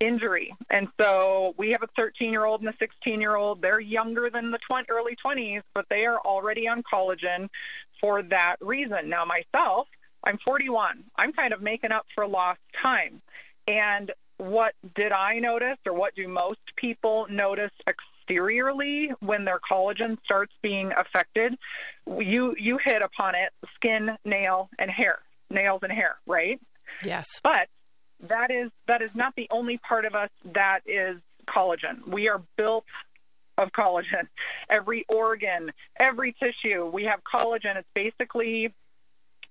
[0.00, 0.54] injury.
[0.70, 3.62] And so we have a 13 year old and a 16 year old.
[3.62, 7.48] They're younger than the 20, early 20s, but they are already on collagen
[8.04, 9.08] for that reason.
[9.08, 9.88] Now, myself,
[10.22, 11.04] I'm 41.
[11.16, 13.22] I'm kind of making up for lost time.
[13.66, 20.18] And what did I notice, or what do most people notice exteriorly when their collagen
[20.22, 21.54] starts being affected?
[22.06, 26.60] You you hit upon it: skin, nail, and hair, nails and hair, right?
[27.02, 27.26] Yes.
[27.42, 27.68] But
[28.28, 32.06] that is that is not the only part of us that is collagen.
[32.06, 32.84] We are built
[33.58, 34.28] of collagen.
[34.70, 37.76] Every organ, every tissue, we have collagen.
[37.76, 38.72] It's basically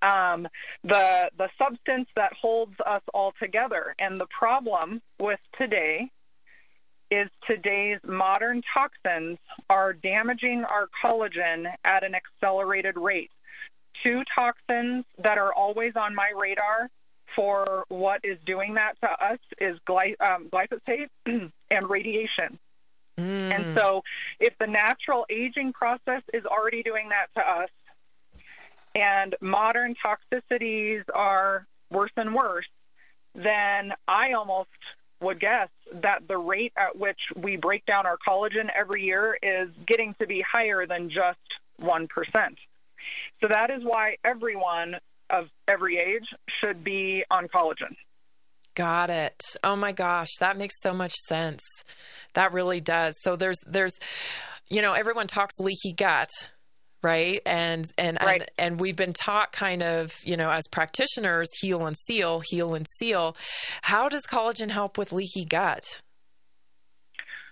[0.01, 0.47] um,
[0.83, 3.95] the the substance that holds us all together.
[3.99, 6.09] And the problem with today
[7.11, 9.37] is today's modern toxins
[9.69, 13.31] are damaging our collagen at an accelerated rate.
[14.03, 16.89] Two toxins that are always on my radar
[17.35, 21.09] for what is doing that to us is gly- um, glyphosate
[21.71, 22.59] and radiation.
[23.19, 23.55] Mm.
[23.55, 24.03] And so,
[24.39, 27.69] if the natural aging process is already doing that to us,
[28.95, 32.67] and modern toxicities are worse and worse,
[33.35, 34.69] then I almost
[35.21, 35.69] would guess
[36.01, 40.27] that the rate at which we break down our collagen every year is getting to
[40.27, 41.39] be higher than just
[41.81, 42.07] 1%.
[43.41, 44.95] So that is why everyone
[45.29, 46.27] of every age
[46.59, 47.95] should be on collagen.
[48.75, 49.41] Got it.
[49.63, 51.61] Oh my gosh, that makes so much sense.
[52.33, 53.15] That really does.
[53.21, 53.93] So there's there's
[54.69, 56.29] you know, everyone talks leaky gut,
[57.03, 57.41] right?
[57.45, 58.41] And and right.
[58.41, 62.73] and and we've been taught kind of, you know, as practitioners, heal and seal, heal
[62.73, 63.35] and seal.
[63.83, 65.83] How does collagen help with leaky gut?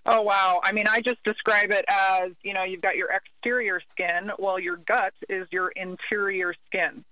[0.05, 0.61] Oh wow.
[0.63, 4.59] I mean, I just describe it as, you know, you've got your exterior skin, well
[4.59, 7.05] your gut is your interior skin.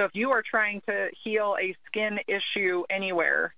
[0.00, 3.54] So if you are trying to heal a skin issue anywhere,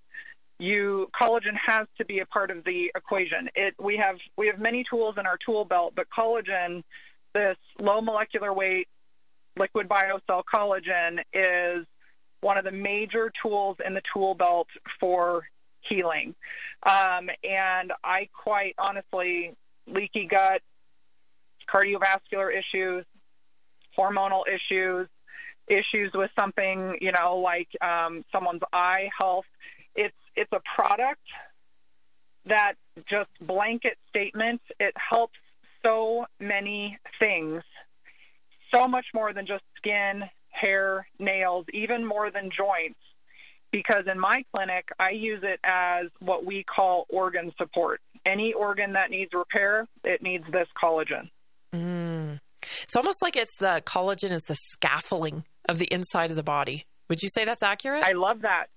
[0.59, 3.47] you collagen has to be a part of the equation.
[3.55, 6.83] It we have we have many tools in our tool belt, but collagen,
[7.33, 8.89] this low molecular weight
[9.57, 11.85] liquid biocell collagen is
[12.41, 14.67] one of the major tools in the tool belt
[14.99, 15.43] for
[15.79, 16.35] healing.
[16.85, 19.55] Um, and I quite honestly,
[19.87, 20.61] leaky gut,
[21.73, 23.05] cardiovascular issues,
[23.97, 25.07] hormonal issues,
[25.67, 29.45] issues with something, you know, like um, someone's eye health.
[29.95, 31.21] It's it's a product
[32.45, 32.73] that
[33.09, 34.61] just blanket statement.
[34.79, 35.37] It helps
[35.83, 37.63] so many things,
[38.73, 42.99] so much more than just skin, hair, nails, even more than joints.
[43.71, 48.01] Because in my clinic, I use it as what we call organ support.
[48.23, 51.29] Any organ that needs repair, it needs this collagen.
[51.73, 52.39] Mm.
[52.83, 56.85] It's almost like it's the collagen is the scaffolding of the inside of the body.
[57.09, 58.03] Would you say that's accurate?
[58.03, 58.67] I love that.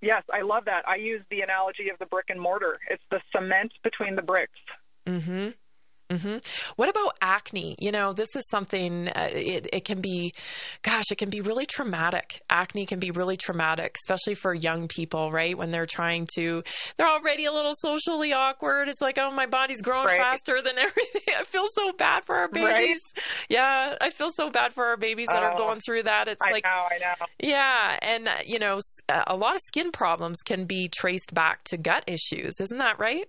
[0.00, 0.86] Yes, I love that.
[0.86, 2.78] I use the analogy of the brick and mortar.
[2.90, 4.52] It's the cement between the bricks.
[5.06, 5.50] Mm-hmm.
[6.10, 6.36] Mm-hmm.
[6.76, 7.74] What about acne?
[7.80, 10.32] You know, this is something, uh, it, it can be,
[10.82, 12.42] gosh, it can be really traumatic.
[12.48, 15.58] Acne can be really traumatic, especially for young people, right?
[15.58, 16.62] When they're trying to,
[16.96, 18.88] they're already a little socially awkward.
[18.88, 20.20] It's like, oh, my body's growing Right.
[20.20, 21.22] faster than everything.
[21.38, 22.68] I feel so bad for our babies.
[22.70, 23.24] Right.
[23.48, 26.28] Yeah, I feel so bad for our babies that are Oh, going through that.
[26.28, 27.26] It's I like, know, I know.
[27.40, 31.64] yeah, and, uh, you know, uh, a lot of skin problems can be traced back
[31.64, 32.60] to gut issues.
[32.60, 33.28] Isn't that right?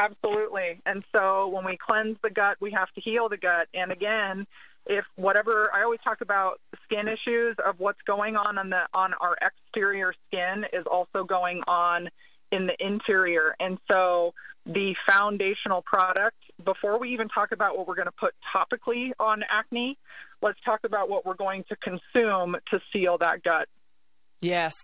[0.00, 0.80] Absolutely.
[0.86, 3.68] And so when we cleanse the gut, we have to heal the gut.
[3.74, 4.46] And again,
[4.86, 9.12] if whatever I always talk about skin issues of what's going on on the on
[9.20, 12.08] our exterior skin is also going on
[12.50, 13.54] in the interior.
[13.60, 14.32] And so
[14.64, 19.42] the foundational product before we even talk about what we're going to put topically on
[19.50, 19.98] acne,
[20.40, 23.68] let's talk about what we're going to consume to seal that gut.
[24.40, 24.74] Yes.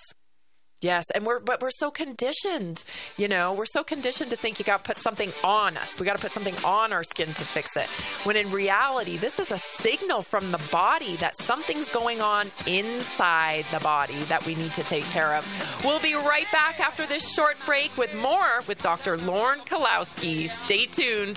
[0.87, 2.85] Yes, and we're but we're so conditioned,
[3.17, 5.99] you know, we're so conditioned to think you got to put something on us.
[5.99, 7.89] We got to put something on our skin to fix it.
[8.25, 13.65] When in reality, this is a signal from the body that something's going on inside
[13.73, 15.45] the body that we need to take care of.
[15.85, 19.17] We'll be right back after this short break with more with Dr.
[19.17, 20.53] Lauren Kalowski.
[20.67, 21.37] Stay tuned.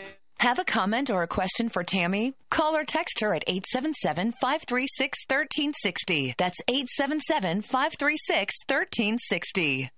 [0.41, 2.33] Have a comment or a question for Tammy?
[2.49, 6.33] Call or text her at 877 536 1360.
[6.35, 9.91] That's 877 536 1360.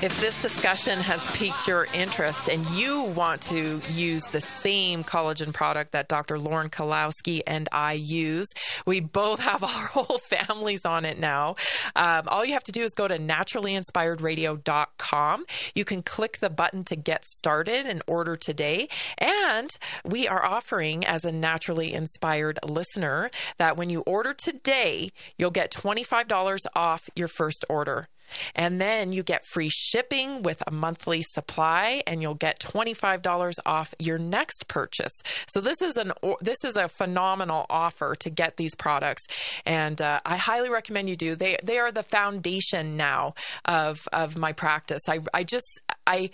[0.00, 5.52] If this discussion has piqued your interest and you want to use the same collagen
[5.52, 6.38] product that Dr.
[6.38, 8.46] Lauren Kalowski and I use,
[8.86, 11.56] we both have our whole families on it now.
[11.96, 15.44] Um, all you have to do is go to naturallyinspiredradio.com.
[15.74, 18.88] You can click the button to get started and order today.
[19.18, 19.68] And
[20.04, 25.72] we are offering, as a naturally inspired listener, that when you order today, you'll get
[25.72, 28.06] $25 off your first order.
[28.54, 33.94] And then you get free shipping with a monthly supply and you'll get $25 off
[33.98, 35.12] your next purchase.
[35.48, 39.26] So this is an this is a phenomenal offer to get these products
[39.64, 41.34] and uh, I highly recommend you do.
[41.34, 45.02] They they are the foundation now of of my practice.
[45.08, 46.30] I I just I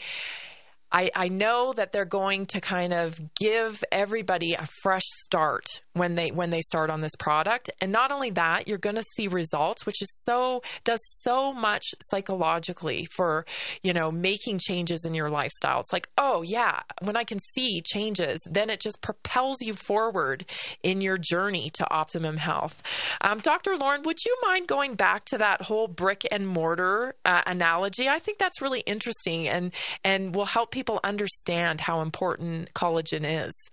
[0.94, 6.14] I, I know that they're going to kind of give everybody a fresh start when
[6.14, 7.68] they when they start on this product.
[7.80, 11.84] And not only that you're going to see results which is so does so much
[12.00, 13.44] psychologically for
[13.82, 15.80] you know making changes in your lifestyle.
[15.80, 20.44] It's like oh yeah when i can see changes then it just propels you forward
[20.82, 22.82] in your journey to optimum health.
[23.20, 27.42] Um, dr lauren would you mind going back to that whole brick and mortar uh,
[27.46, 28.08] analogy?
[28.08, 29.72] I think that's really interesting and
[30.04, 33.70] and will help people understand how important collagen is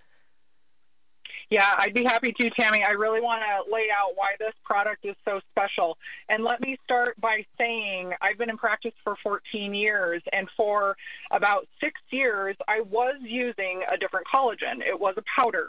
[1.51, 2.81] yeah, I'd be happy to, Tammy.
[2.81, 5.97] I really want to lay out why this product is so special.
[6.29, 10.95] And let me start by saying I've been in practice for 14 years, and for
[11.29, 14.79] about six years, I was using a different collagen.
[14.79, 15.67] It was a powder,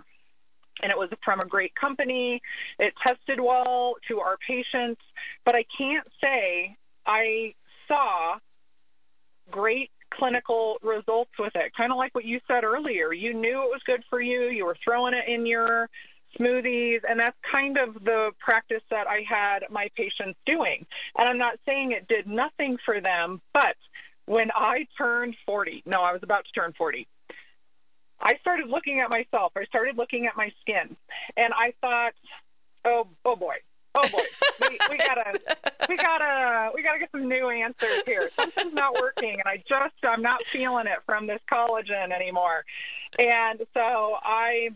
[0.82, 2.40] and it was from a great company.
[2.78, 5.03] It tested well to our patients,
[5.45, 6.76] but I can't say
[7.07, 7.55] I
[7.88, 8.36] saw
[9.51, 11.72] great clinical results with it.
[11.76, 13.12] Kind of like what you said earlier.
[13.12, 15.88] You knew it was good for you, you were throwing it in your
[16.38, 20.86] smoothies, and that's kind of the practice that I had my patients doing.
[21.16, 23.76] And I'm not saying it did nothing for them, but
[24.26, 27.06] when I turned 40, no, I was about to turn 40.
[28.20, 29.52] I started looking at myself.
[29.56, 30.96] I started looking at my skin,
[31.36, 32.12] and I thought,
[32.84, 33.56] "Oh, oh boy,
[33.95, 34.22] oh boy,
[34.61, 35.38] we, we gotta,
[35.88, 38.30] we gotta, we gotta get some new answers here.
[38.34, 42.64] Something's not working, and I just, I'm not feeling it from this collagen anymore.
[43.18, 44.70] And so I,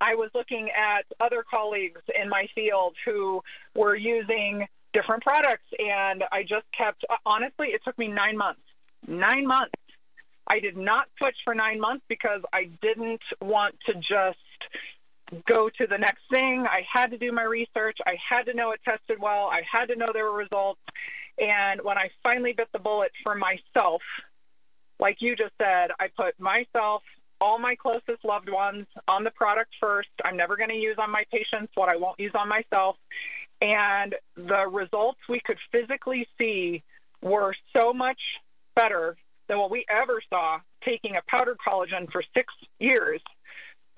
[0.00, 3.42] I was looking at other colleagues in my field who
[3.74, 7.04] were using different products, and I just kept.
[7.24, 8.60] Honestly, it took me nine months.
[9.06, 9.72] Nine months.
[10.46, 14.38] I did not switch for nine months because I didn't want to just
[15.48, 16.66] go to the next thing.
[16.66, 17.98] I had to do my research.
[18.06, 19.46] I had to know it tested well.
[19.46, 20.80] I had to know there were results.
[21.38, 24.02] And when I finally bit the bullet for myself,
[24.98, 27.02] like you just said, I put myself,
[27.40, 30.10] all my closest loved ones on the product first.
[30.24, 32.96] I'm never going to use on my patients what I won't use on myself.
[33.62, 36.82] And the results we could physically see
[37.22, 38.20] were so much
[38.74, 39.16] better
[39.48, 43.20] than what we ever saw taking a powdered collagen for six years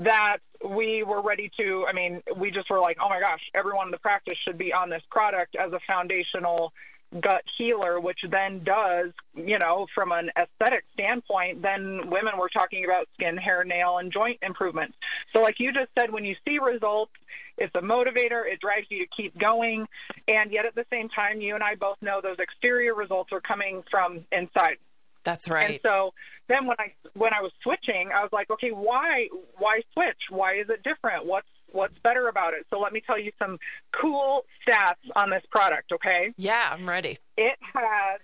[0.05, 3.89] that we were ready to i mean we just were like oh my gosh everyone
[3.89, 6.73] in the practice should be on this product as a foundational
[7.21, 12.85] gut healer which then does you know from an aesthetic standpoint then women were talking
[12.85, 14.97] about skin hair nail and joint improvements.
[15.33, 17.13] So like you just said when you see results
[17.59, 19.87] it's a motivator it drives you to keep going.
[20.27, 23.41] And yet at the same time you and i both know those exterior results are
[23.41, 24.79] coming from inside
[25.25, 25.71] that's right.
[25.71, 26.13] And so
[26.49, 30.19] then when I when I was switching, I was like, okay, why why switch?
[30.31, 31.27] Why is it different?
[31.27, 32.67] What's what's better about it?
[32.71, 33.59] So let me tell you some
[34.01, 36.33] cool stats on this product, okay?
[36.37, 37.19] Yeah, I'm ready.
[37.37, 38.21] It has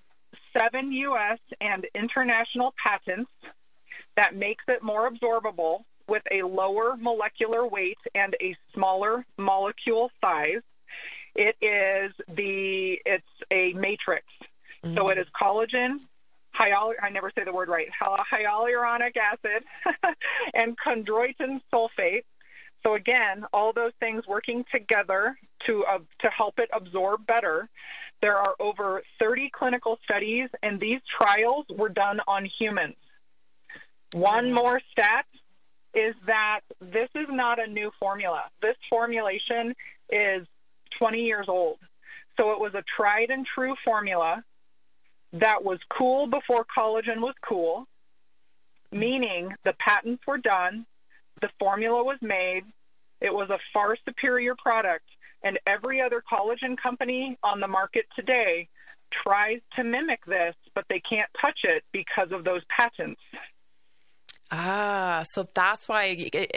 [0.52, 3.30] 7 US and international patents
[4.16, 10.62] that makes it more absorbable with a lower molecular weight and a smaller molecule size.
[11.34, 14.24] It is the it's a matrix.
[14.84, 14.96] Mm-hmm.
[14.96, 15.98] So it is collagen,
[16.58, 19.64] hyal- I never say the word right, hyaluronic acid,
[20.54, 22.24] and chondroitin sulfate.
[22.82, 25.36] So again, all those things working together
[25.66, 27.68] to uh, to help it absorb better.
[28.20, 32.96] There are over 30 clinical studies, and these trials were done on humans.
[34.12, 35.26] One more stat
[35.94, 38.44] is that this is not a new formula.
[38.60, 39.74] This formulation
[40.10, 40.46] is
[40.98, 41.78] 20 years old.
[42.36, 44.42] So it was a tried and true formula
[45.32, 47.86] that was cool before collagen was cool,
[48.92, 50.86] meaning the patents were done,
[51.40, 52.62] the formula was made,
[53.20, 55.04] it was a far superior product,
[55.42, 58.68] and every other collagen company on the market today
[59.22, 63.20] tries to mimic this, but they can't touch it because of those patents.
[64.50, 66.14] Ah, so that's why,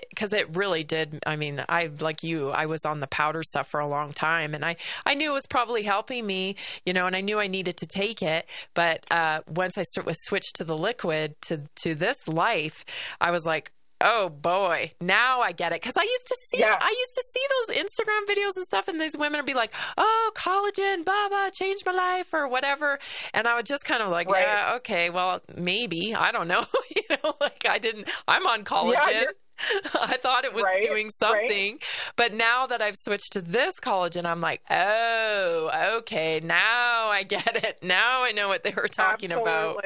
[0.10, 1.20] because it, it, really did.
[1.26, 4.56] I mean, I like you, I was on the powder stuff for a long time,
[4.56, 7.48] and I I knew it was probably helping me, you know, and I knew I
[7.48, 8.48] needed to take it.
[8.74, 12.86] But uh, once I start, was switched to the liquid to to this life,
[13.20, 13.74] I was like,
[14.04, 15.82] Oh boy, now I get it.
[15.82, 16.78] Because I used to see, yeah.
[16.80, 19.72] I used to see those Instagram videos and stuff, and these women would be like,
[19.98, 23.00] "Oh, collagen, blah blah, changed my life or whatever,"
[23.34, 24.42] and I would just kind of like, right.
[24.42, 28.10] "Yeah, okay, well, maybe I don't know." you know, like I didn't.
[28.28, 28.96] I'm on collagen.
[29.10, 29.26] Yeah,
[29.94, 31.80] I thought it was Right, doing something.
[32.16, 37.56] But now that I've switched to this collagen, I'm like, oh, okay, now I get
[37.64, 37.80] it.
[37.84, 39.84] Now I know what they were talking about.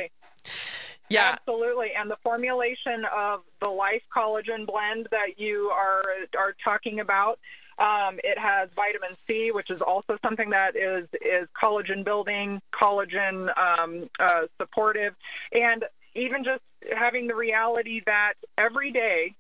[1.09, 1.27] Yeah.
[1.29, 1.89] Absolutely.
[1.97, 6.03] And the formulation of the Life Collagen blend that you are
[6.37, 7.39] are talking about,
[7.77, 13.55] um, it has vitamin C, which is also something that is is collagen building, collagen
[13.57, 15.13] um, uh, supportive,
[15.51, 15.83] and
[16.15, 16.63] even just
[16.97, 19.35] having the reality that every day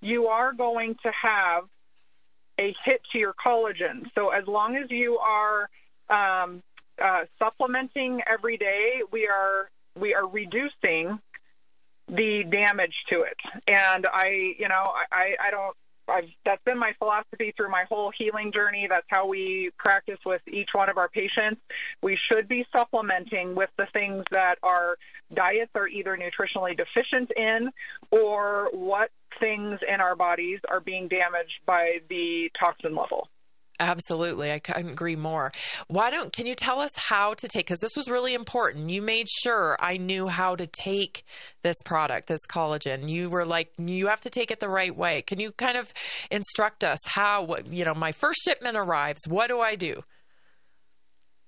[0.00, 1.64] you are going to have
[2.58, 4.04] a hit to your collagen.
[4.14, 5.68] So as long as you are
[6.08, 6.62] um,
[7.02, 11.18] uh, supplementing every day, we are we are reducing
[12.08, 13.36] the damage to it.
[13.66, 15.76] And I, you know, I, I don't.
[16.06, 18.86] I've, that's been my philosophy through my whole healing journey.
[18.86, 21.62] That's how we practice with each one of our patients.
[22.02, 24.96] We should be supplementing with the things that our
[25.32, 27.70] diets are either nutritionally deficient in
[28.10, 33.28] or what things in our bodies are being damaged by the toxin level.
[33.80, 34.52] Absolutely.
[34.52, 35.52] I couldn't agree more.
[35.88, 38.90] Why don't, can you tell us how to take, because this was really important.
[38.90, 41.24] You made sure I knew how to take
[41.62, 43.08] this product, this collagen.
[43.08, 45.22] You were like, you have to take it the right way.
[45.22, 45.92] Can you kind of
[46.30, 49.26] instruct us how, you know, my first shipment arrives.
[49.26, 50.04] What do I do?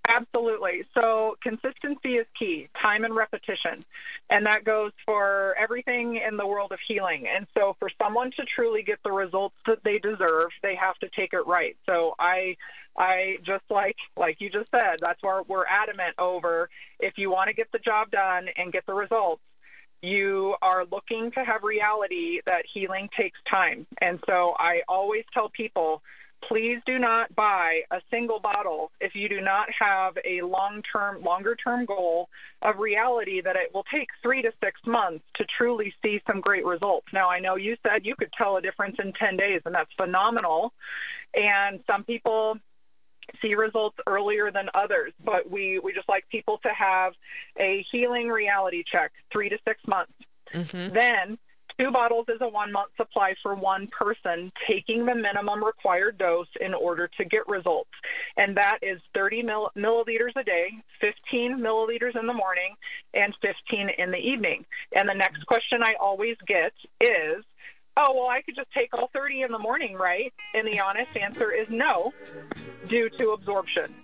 [0.08, 0.84] Absolutely.
[0.94, 3.84] So consistency is key, time and repetition.
[4.30, 7.26] And that goes for everything in the world of healing.
[7.34, 11.08] And so for someone to truly get the results that they deserve, they have to
[11.16, 11.76] take it right.
[11.86, 12.56] So I
[12.96, 16.68] I just like like you just said, that's where we're adamant over
[17.00, 19.42] if you want to get the job done and get the results,
[20.02, 23.86] you are looking to have reality that healing takes time.
[24.00, 26.02] And so I always tell people
[26.42, 31.86] please do not buy a single bottle if you do not have a long-term longer-term
[31.86, 32.28] goal
[32.62, 36.64] of reality that it will take 3 to 6 months to truly see some great
[36.64, 37.06] results.
[37.12, 39.92] Now I know you said you could tell a difference in 10 days and that's
[39.96, 40.72] phenomenal.
[41.34, 42.58] And some people
[43.42, 47.12] see results earlier than others, but we we just like people to have
[47.58, 50.12] a healing reality check, 3 to 6 months.
[50.54, 50.94] Mm-hmm.
[50.94, 51.38] Then
[51.78, 56.48] Two bottles is a one month supply for one person, taking the minimum required dose
[56.60, 57.90] in order to get results.
[58.36, 60.70] And that is 30 mill- milliliters a day,
[61.00, 62.74] 15 milliliters in the morning,
[63.12, 64.64] and 15 in the evening.
[64.94, 67.44] And the next question I always get is,
[67.98, 70.32] oh, well, I could just take all 30 in the morning, right?
[70.54, 72.14] And the honest answer is no,
[72.86, 73.94] due to absorption.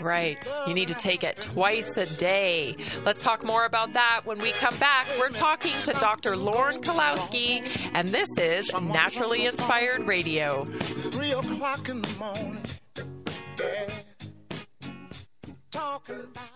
[0.00, 0.38] Right.
[0.66, 2.76] You need to take it twice a day.
[3.04, 5.06] Let's talk more about that when we come back.
[5.18, 6.36] We're talking to Dr.
[6.36, 10.64] Lauren Kalowski, and this is Naturally Inspired Radio.
[11.10, 12.58] Three o'clock in the morning.
[13.58, 13.90] Yeah.
[15.70, 16.55] Talking about.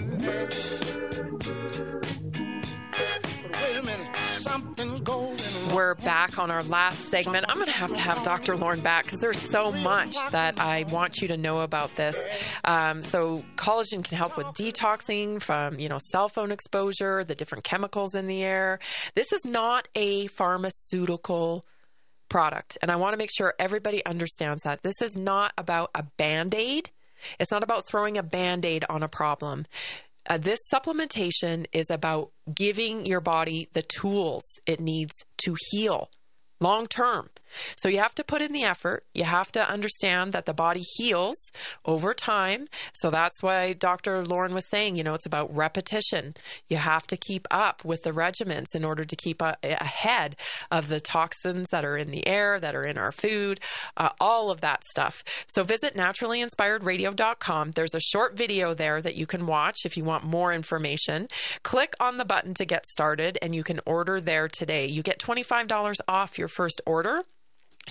[0.00, 0.22] But
[3.52, 7.44] wait a minute, We're back on our last segment.
[7.48, 8.56] I'm going to have to have Dr.
[8.56, 12.16] Lauren back because there's so much that I want you to know about this.
[12.64, 17.64] Um, so, collagen can help with detoxing from, you know, cell phone exposure, the different
[17.64, 18.78] chemicals in the air.
[19.14, 21.66] This is not a pharmaceutical
[22.30, 22.78] product.
[22.80, 24.82] And I want to make sure everybody understands that.
[24.82, 26.90] This is not about a band aid,
[27.38, 29.66] it's not about throwing a band aid on a problem.
[30.28, 36.10] Uh, this supplementation is about giving your body the tools it needs to heal
[36.60, 37.30] long term.
[37.76, 39.04] So you have to put in the effort.
[39.14, 41.36] You have to understand that the body heals
[41.84, 42.66] over time.
[42.94, 44.24] So that's why Dr.
[44.24, 46.34] Lauren was saying, you know, it's about repetition.
[46.68, 50.36] You have to keep up with the regimens in order to keep a- ahead
[50.70, 53.60] of the toxins that are in the air, that are in our food,
[53.96, 55.24] uh, all of that stuff.
[55.46, 57.72] So visit naturallyinspiredradio.com.
[57.72, 61.28] There's a short video there that you can watch if you want more information.
[61.62, 64.86] Click on the button to get started and you can order there today.
[64.86, 67.22] You get $25 off your first order.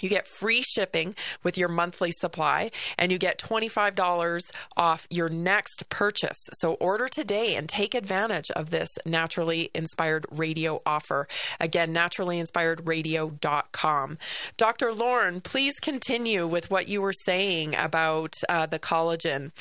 [0.02, 5.90] You get free shipping with your monthly supply, and you get $25 off your next
[5.90, 6.38] purchase.
[6.54, 11.28] So order today and take advantage of this naturally inspired radio offer.
[11.60, 14.18] Again, naturallyinspiredradio.com.
[14.58, 14.94] Dr.
[14.94, 19.52] Lauren, please continue with what you were saying about uh, the collagen.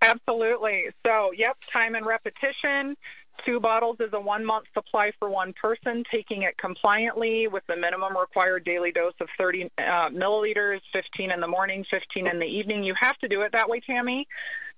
[0.00, 0.84] Absolutely.
[1.04, 2.96] So, yep, time and repetition.
[3.44, 7.76] Two bottles is a one month supply for one person, taking it compliantly with the
[7.76, 12.46] minimum required daily dose of 30 uh, milliliters, 15 in the morning, 15 in the
[12.46, 12.82] evening.
[12.82, 14.26] You have to do it that way, Tammy,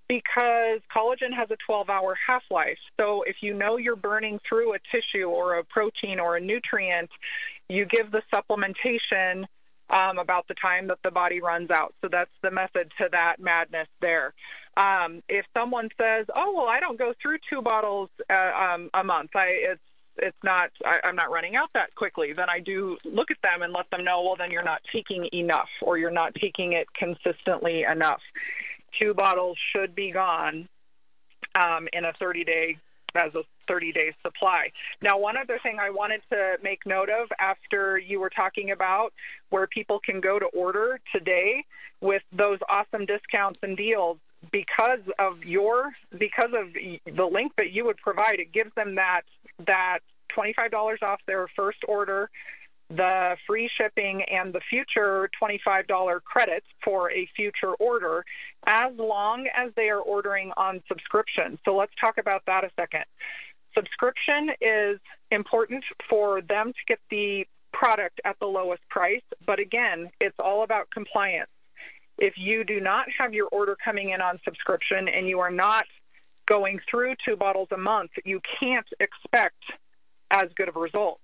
[0.09, 2.79] because collagen has a 12 hour half life.
[2.99, 7.11] So if you know you're burning through a tissue or a protein or a nutrient,
[7.69, 9.47] you give the supplementation
[9.91, 11.95] um, about the time that the body runs out.
[12.01, 14.35] So that's the method to that madness there.
[14.77, 19.03] Um, if someone says, "Oh, well, I don't go through two bottles uh, um, a
[19.03, 19.31] month.
[19.35, 19.81] I it's
[20.17, 23.63] it's not I, I'm not running out that quickly," then I do look at them
[23.63, 26.87] and let them know, well, then you're not taking enough, or you're not taking it
[26.95, 28.23] consistently enough.
[29.01, 30.69] Two bottles should be gone
[31.55, 32.77] um, in a 30 day
[33.15, 34.73] as a 30 day supply.
[35.01, 39.13] Now, one other thing I wanted to make note of after you were talking about
[39.51, 41.65] where people can go to order today
[42.01, 44.19] with those awesome discounts and deals
[44.51, 46.73] because of your because of
[47.15, 49.23] the link that you would provide it gives them that
[49.67, 49.99] that
[50.37, 52.29] $25 off their first order
[52.91, 58.25] the free shipping and the future $25 credits for a future order
[58.67, 61.59] as long as they are ordering on subscription.
[61.65, 63.05] So let's talk about that a second.
[63.75, 64.99] Subscription is
[65.31, 70.63] important for them to get the product at the lowest price, but again, it's all
[70.65, 71.51] about compliance.
[72.19, 75.87] If you do not have your order coming in on subscription and you are not
[76.47, 79.63] going through two bottles a month, you can't expect
[80.31, 81.21] as good of a result.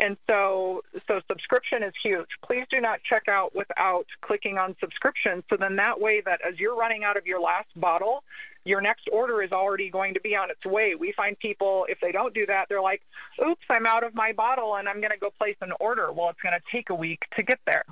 [0.00, 2.28] And so, so subscription is huge.
[2.44, 5.42] Please do not check out without clicking on subscription.
[5.50, 8.22] So then that way that as you're running out of your last bottle,
[8.64, 10.94] your next order is already going to be on its way.
[10.94, 13.02] We find people, if they don't do that, they're like,
[13.44, 16.12] oops, I'm out of my bottle and I'm going to go place an order.
[16.12, 17.84] Well, it's going to take a week to get there.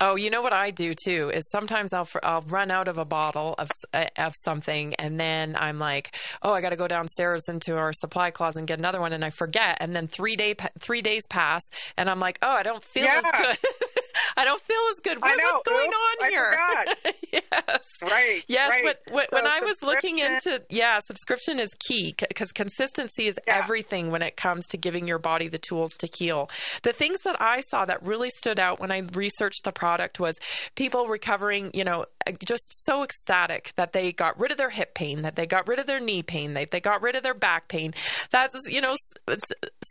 [0.00, 3.04] Oh, you know what I do too is sometimes I'll I'll run out of a
[3.04, 7.48] bottle of uh, of something and then I'm like, oh, I got to go downstairs
[7.48, 10.54] into our supply closet and get another one, and I forget, and then three day
[10.78, 11.62] three days pass,
[11.96, 13.20] and I'm like, oh, I don't feel yeah.
[13.24, 13.58] as good.
[14.36, 15.20] I don't feel as good.
[15.20, 15.36] What.
[15.36, 16.58] What's going Oops, on I here?
[17.32, 17.53] yes.
[18.24, 18.44] Right.
[18.46, 18.70] Yes.
[18.70, 18.84] right.
[18.84, 23.38] But, when, So when I was looking into, yeah, subscription is key because consistency is
[23.46, 26.50] everything when it comes to giving your body the tools to heal.
[26.82, 30.38] The things that I saw that really stood out when I researched the product was
[30.74, 34.94] people recovering, you know, uh, just so ecstatic that they got rid of their hip
[34.94, 37.34] pain, that they got rid of their knee pain, that they got rid of their
[37.34, 37.94] back pain.
[38.30, 38.96] That's, you know,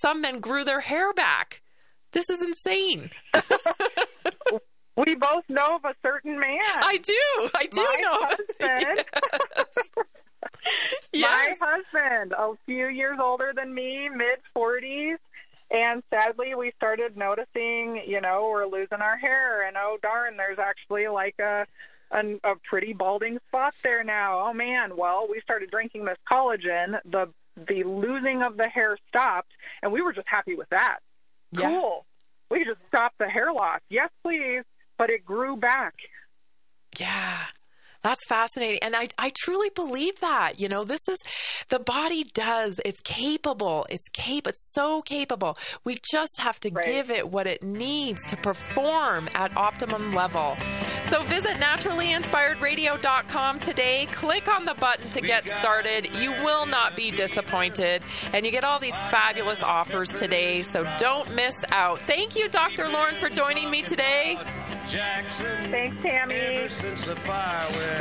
[0.02, 1.62] some men grew their hair back.
[2.12, 3.10] This is insane.
[4.96, 6.60] We both know of a certain man.
[6.76, 7.50] I do.
[7.56, 8.28] I do My know.
[8.28, 9.06] husband.
[11.12, 11.58] Yes.
[11.60, 15.18] My husband, a few years older than me, mid 40s.
[15.72, 20.60] And sadly, we started noticing, you know, we're losing our hair, and oh darn, there's
[20.60, 21.66] actually like a
[22.12, 24.48] a, a pretty balding spot there now.
[24.48, 27.00] Oh man, well, we started drinking this collagen.
[27.06, 31.00] The the losing of the hair stopped, and we were just happy with that.
[31.52, 31.70] Yeah.
[31.70, 32.06] Cool.
[32.52, 33.80] We just stopped the hair loss.
[33.90, 34.64] Yes, please.
[34.98, 35.96] But it grew back.
[37.00, 37.40] Yeah.
[38.04, 38.80] That's fascinating.
[38.82, 40.60] And I, I truly believe that.
[40.60, 41.18] You know, this is
[41.70, 43.88] the body does, it's capable.
[43.90, 45.58] It's cap it's so capable.
[45.86, 50.58] We just have to give it what it needs to perform at optimum level.
[51.10, 54.08] So visit naturallyinspiredradio.com today.
[54.12, 56.10] Click on the button to get started.
[56.16, 58.04] You will not be disappointed.
[58.34, 60.64] And you get all these fabulous offers today.
[60.64, 62.00] So don't miss out.
[62.00, 62.90] Thank you, Dr.
[62.90, 64.38] Lauren, for joining me today.
[65.72, 66.68] Thanks, Tammy.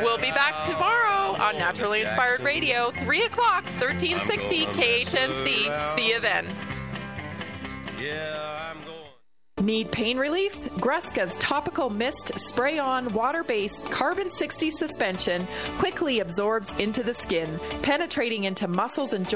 [0.01, 5.95] We'll be back tomorrow on Naturally Inspired Radio, 3 o'clock, 1360 KHNC.
[5.97, 6.47] See you then.
[9.61, 10.53] Need pain relief?
[10.71, 15.47] Gresca's topical mist spray on water based carbon 60 suspension
[15.77, 19.31] quickly absorbs into the skin, penetrating into muscles and joints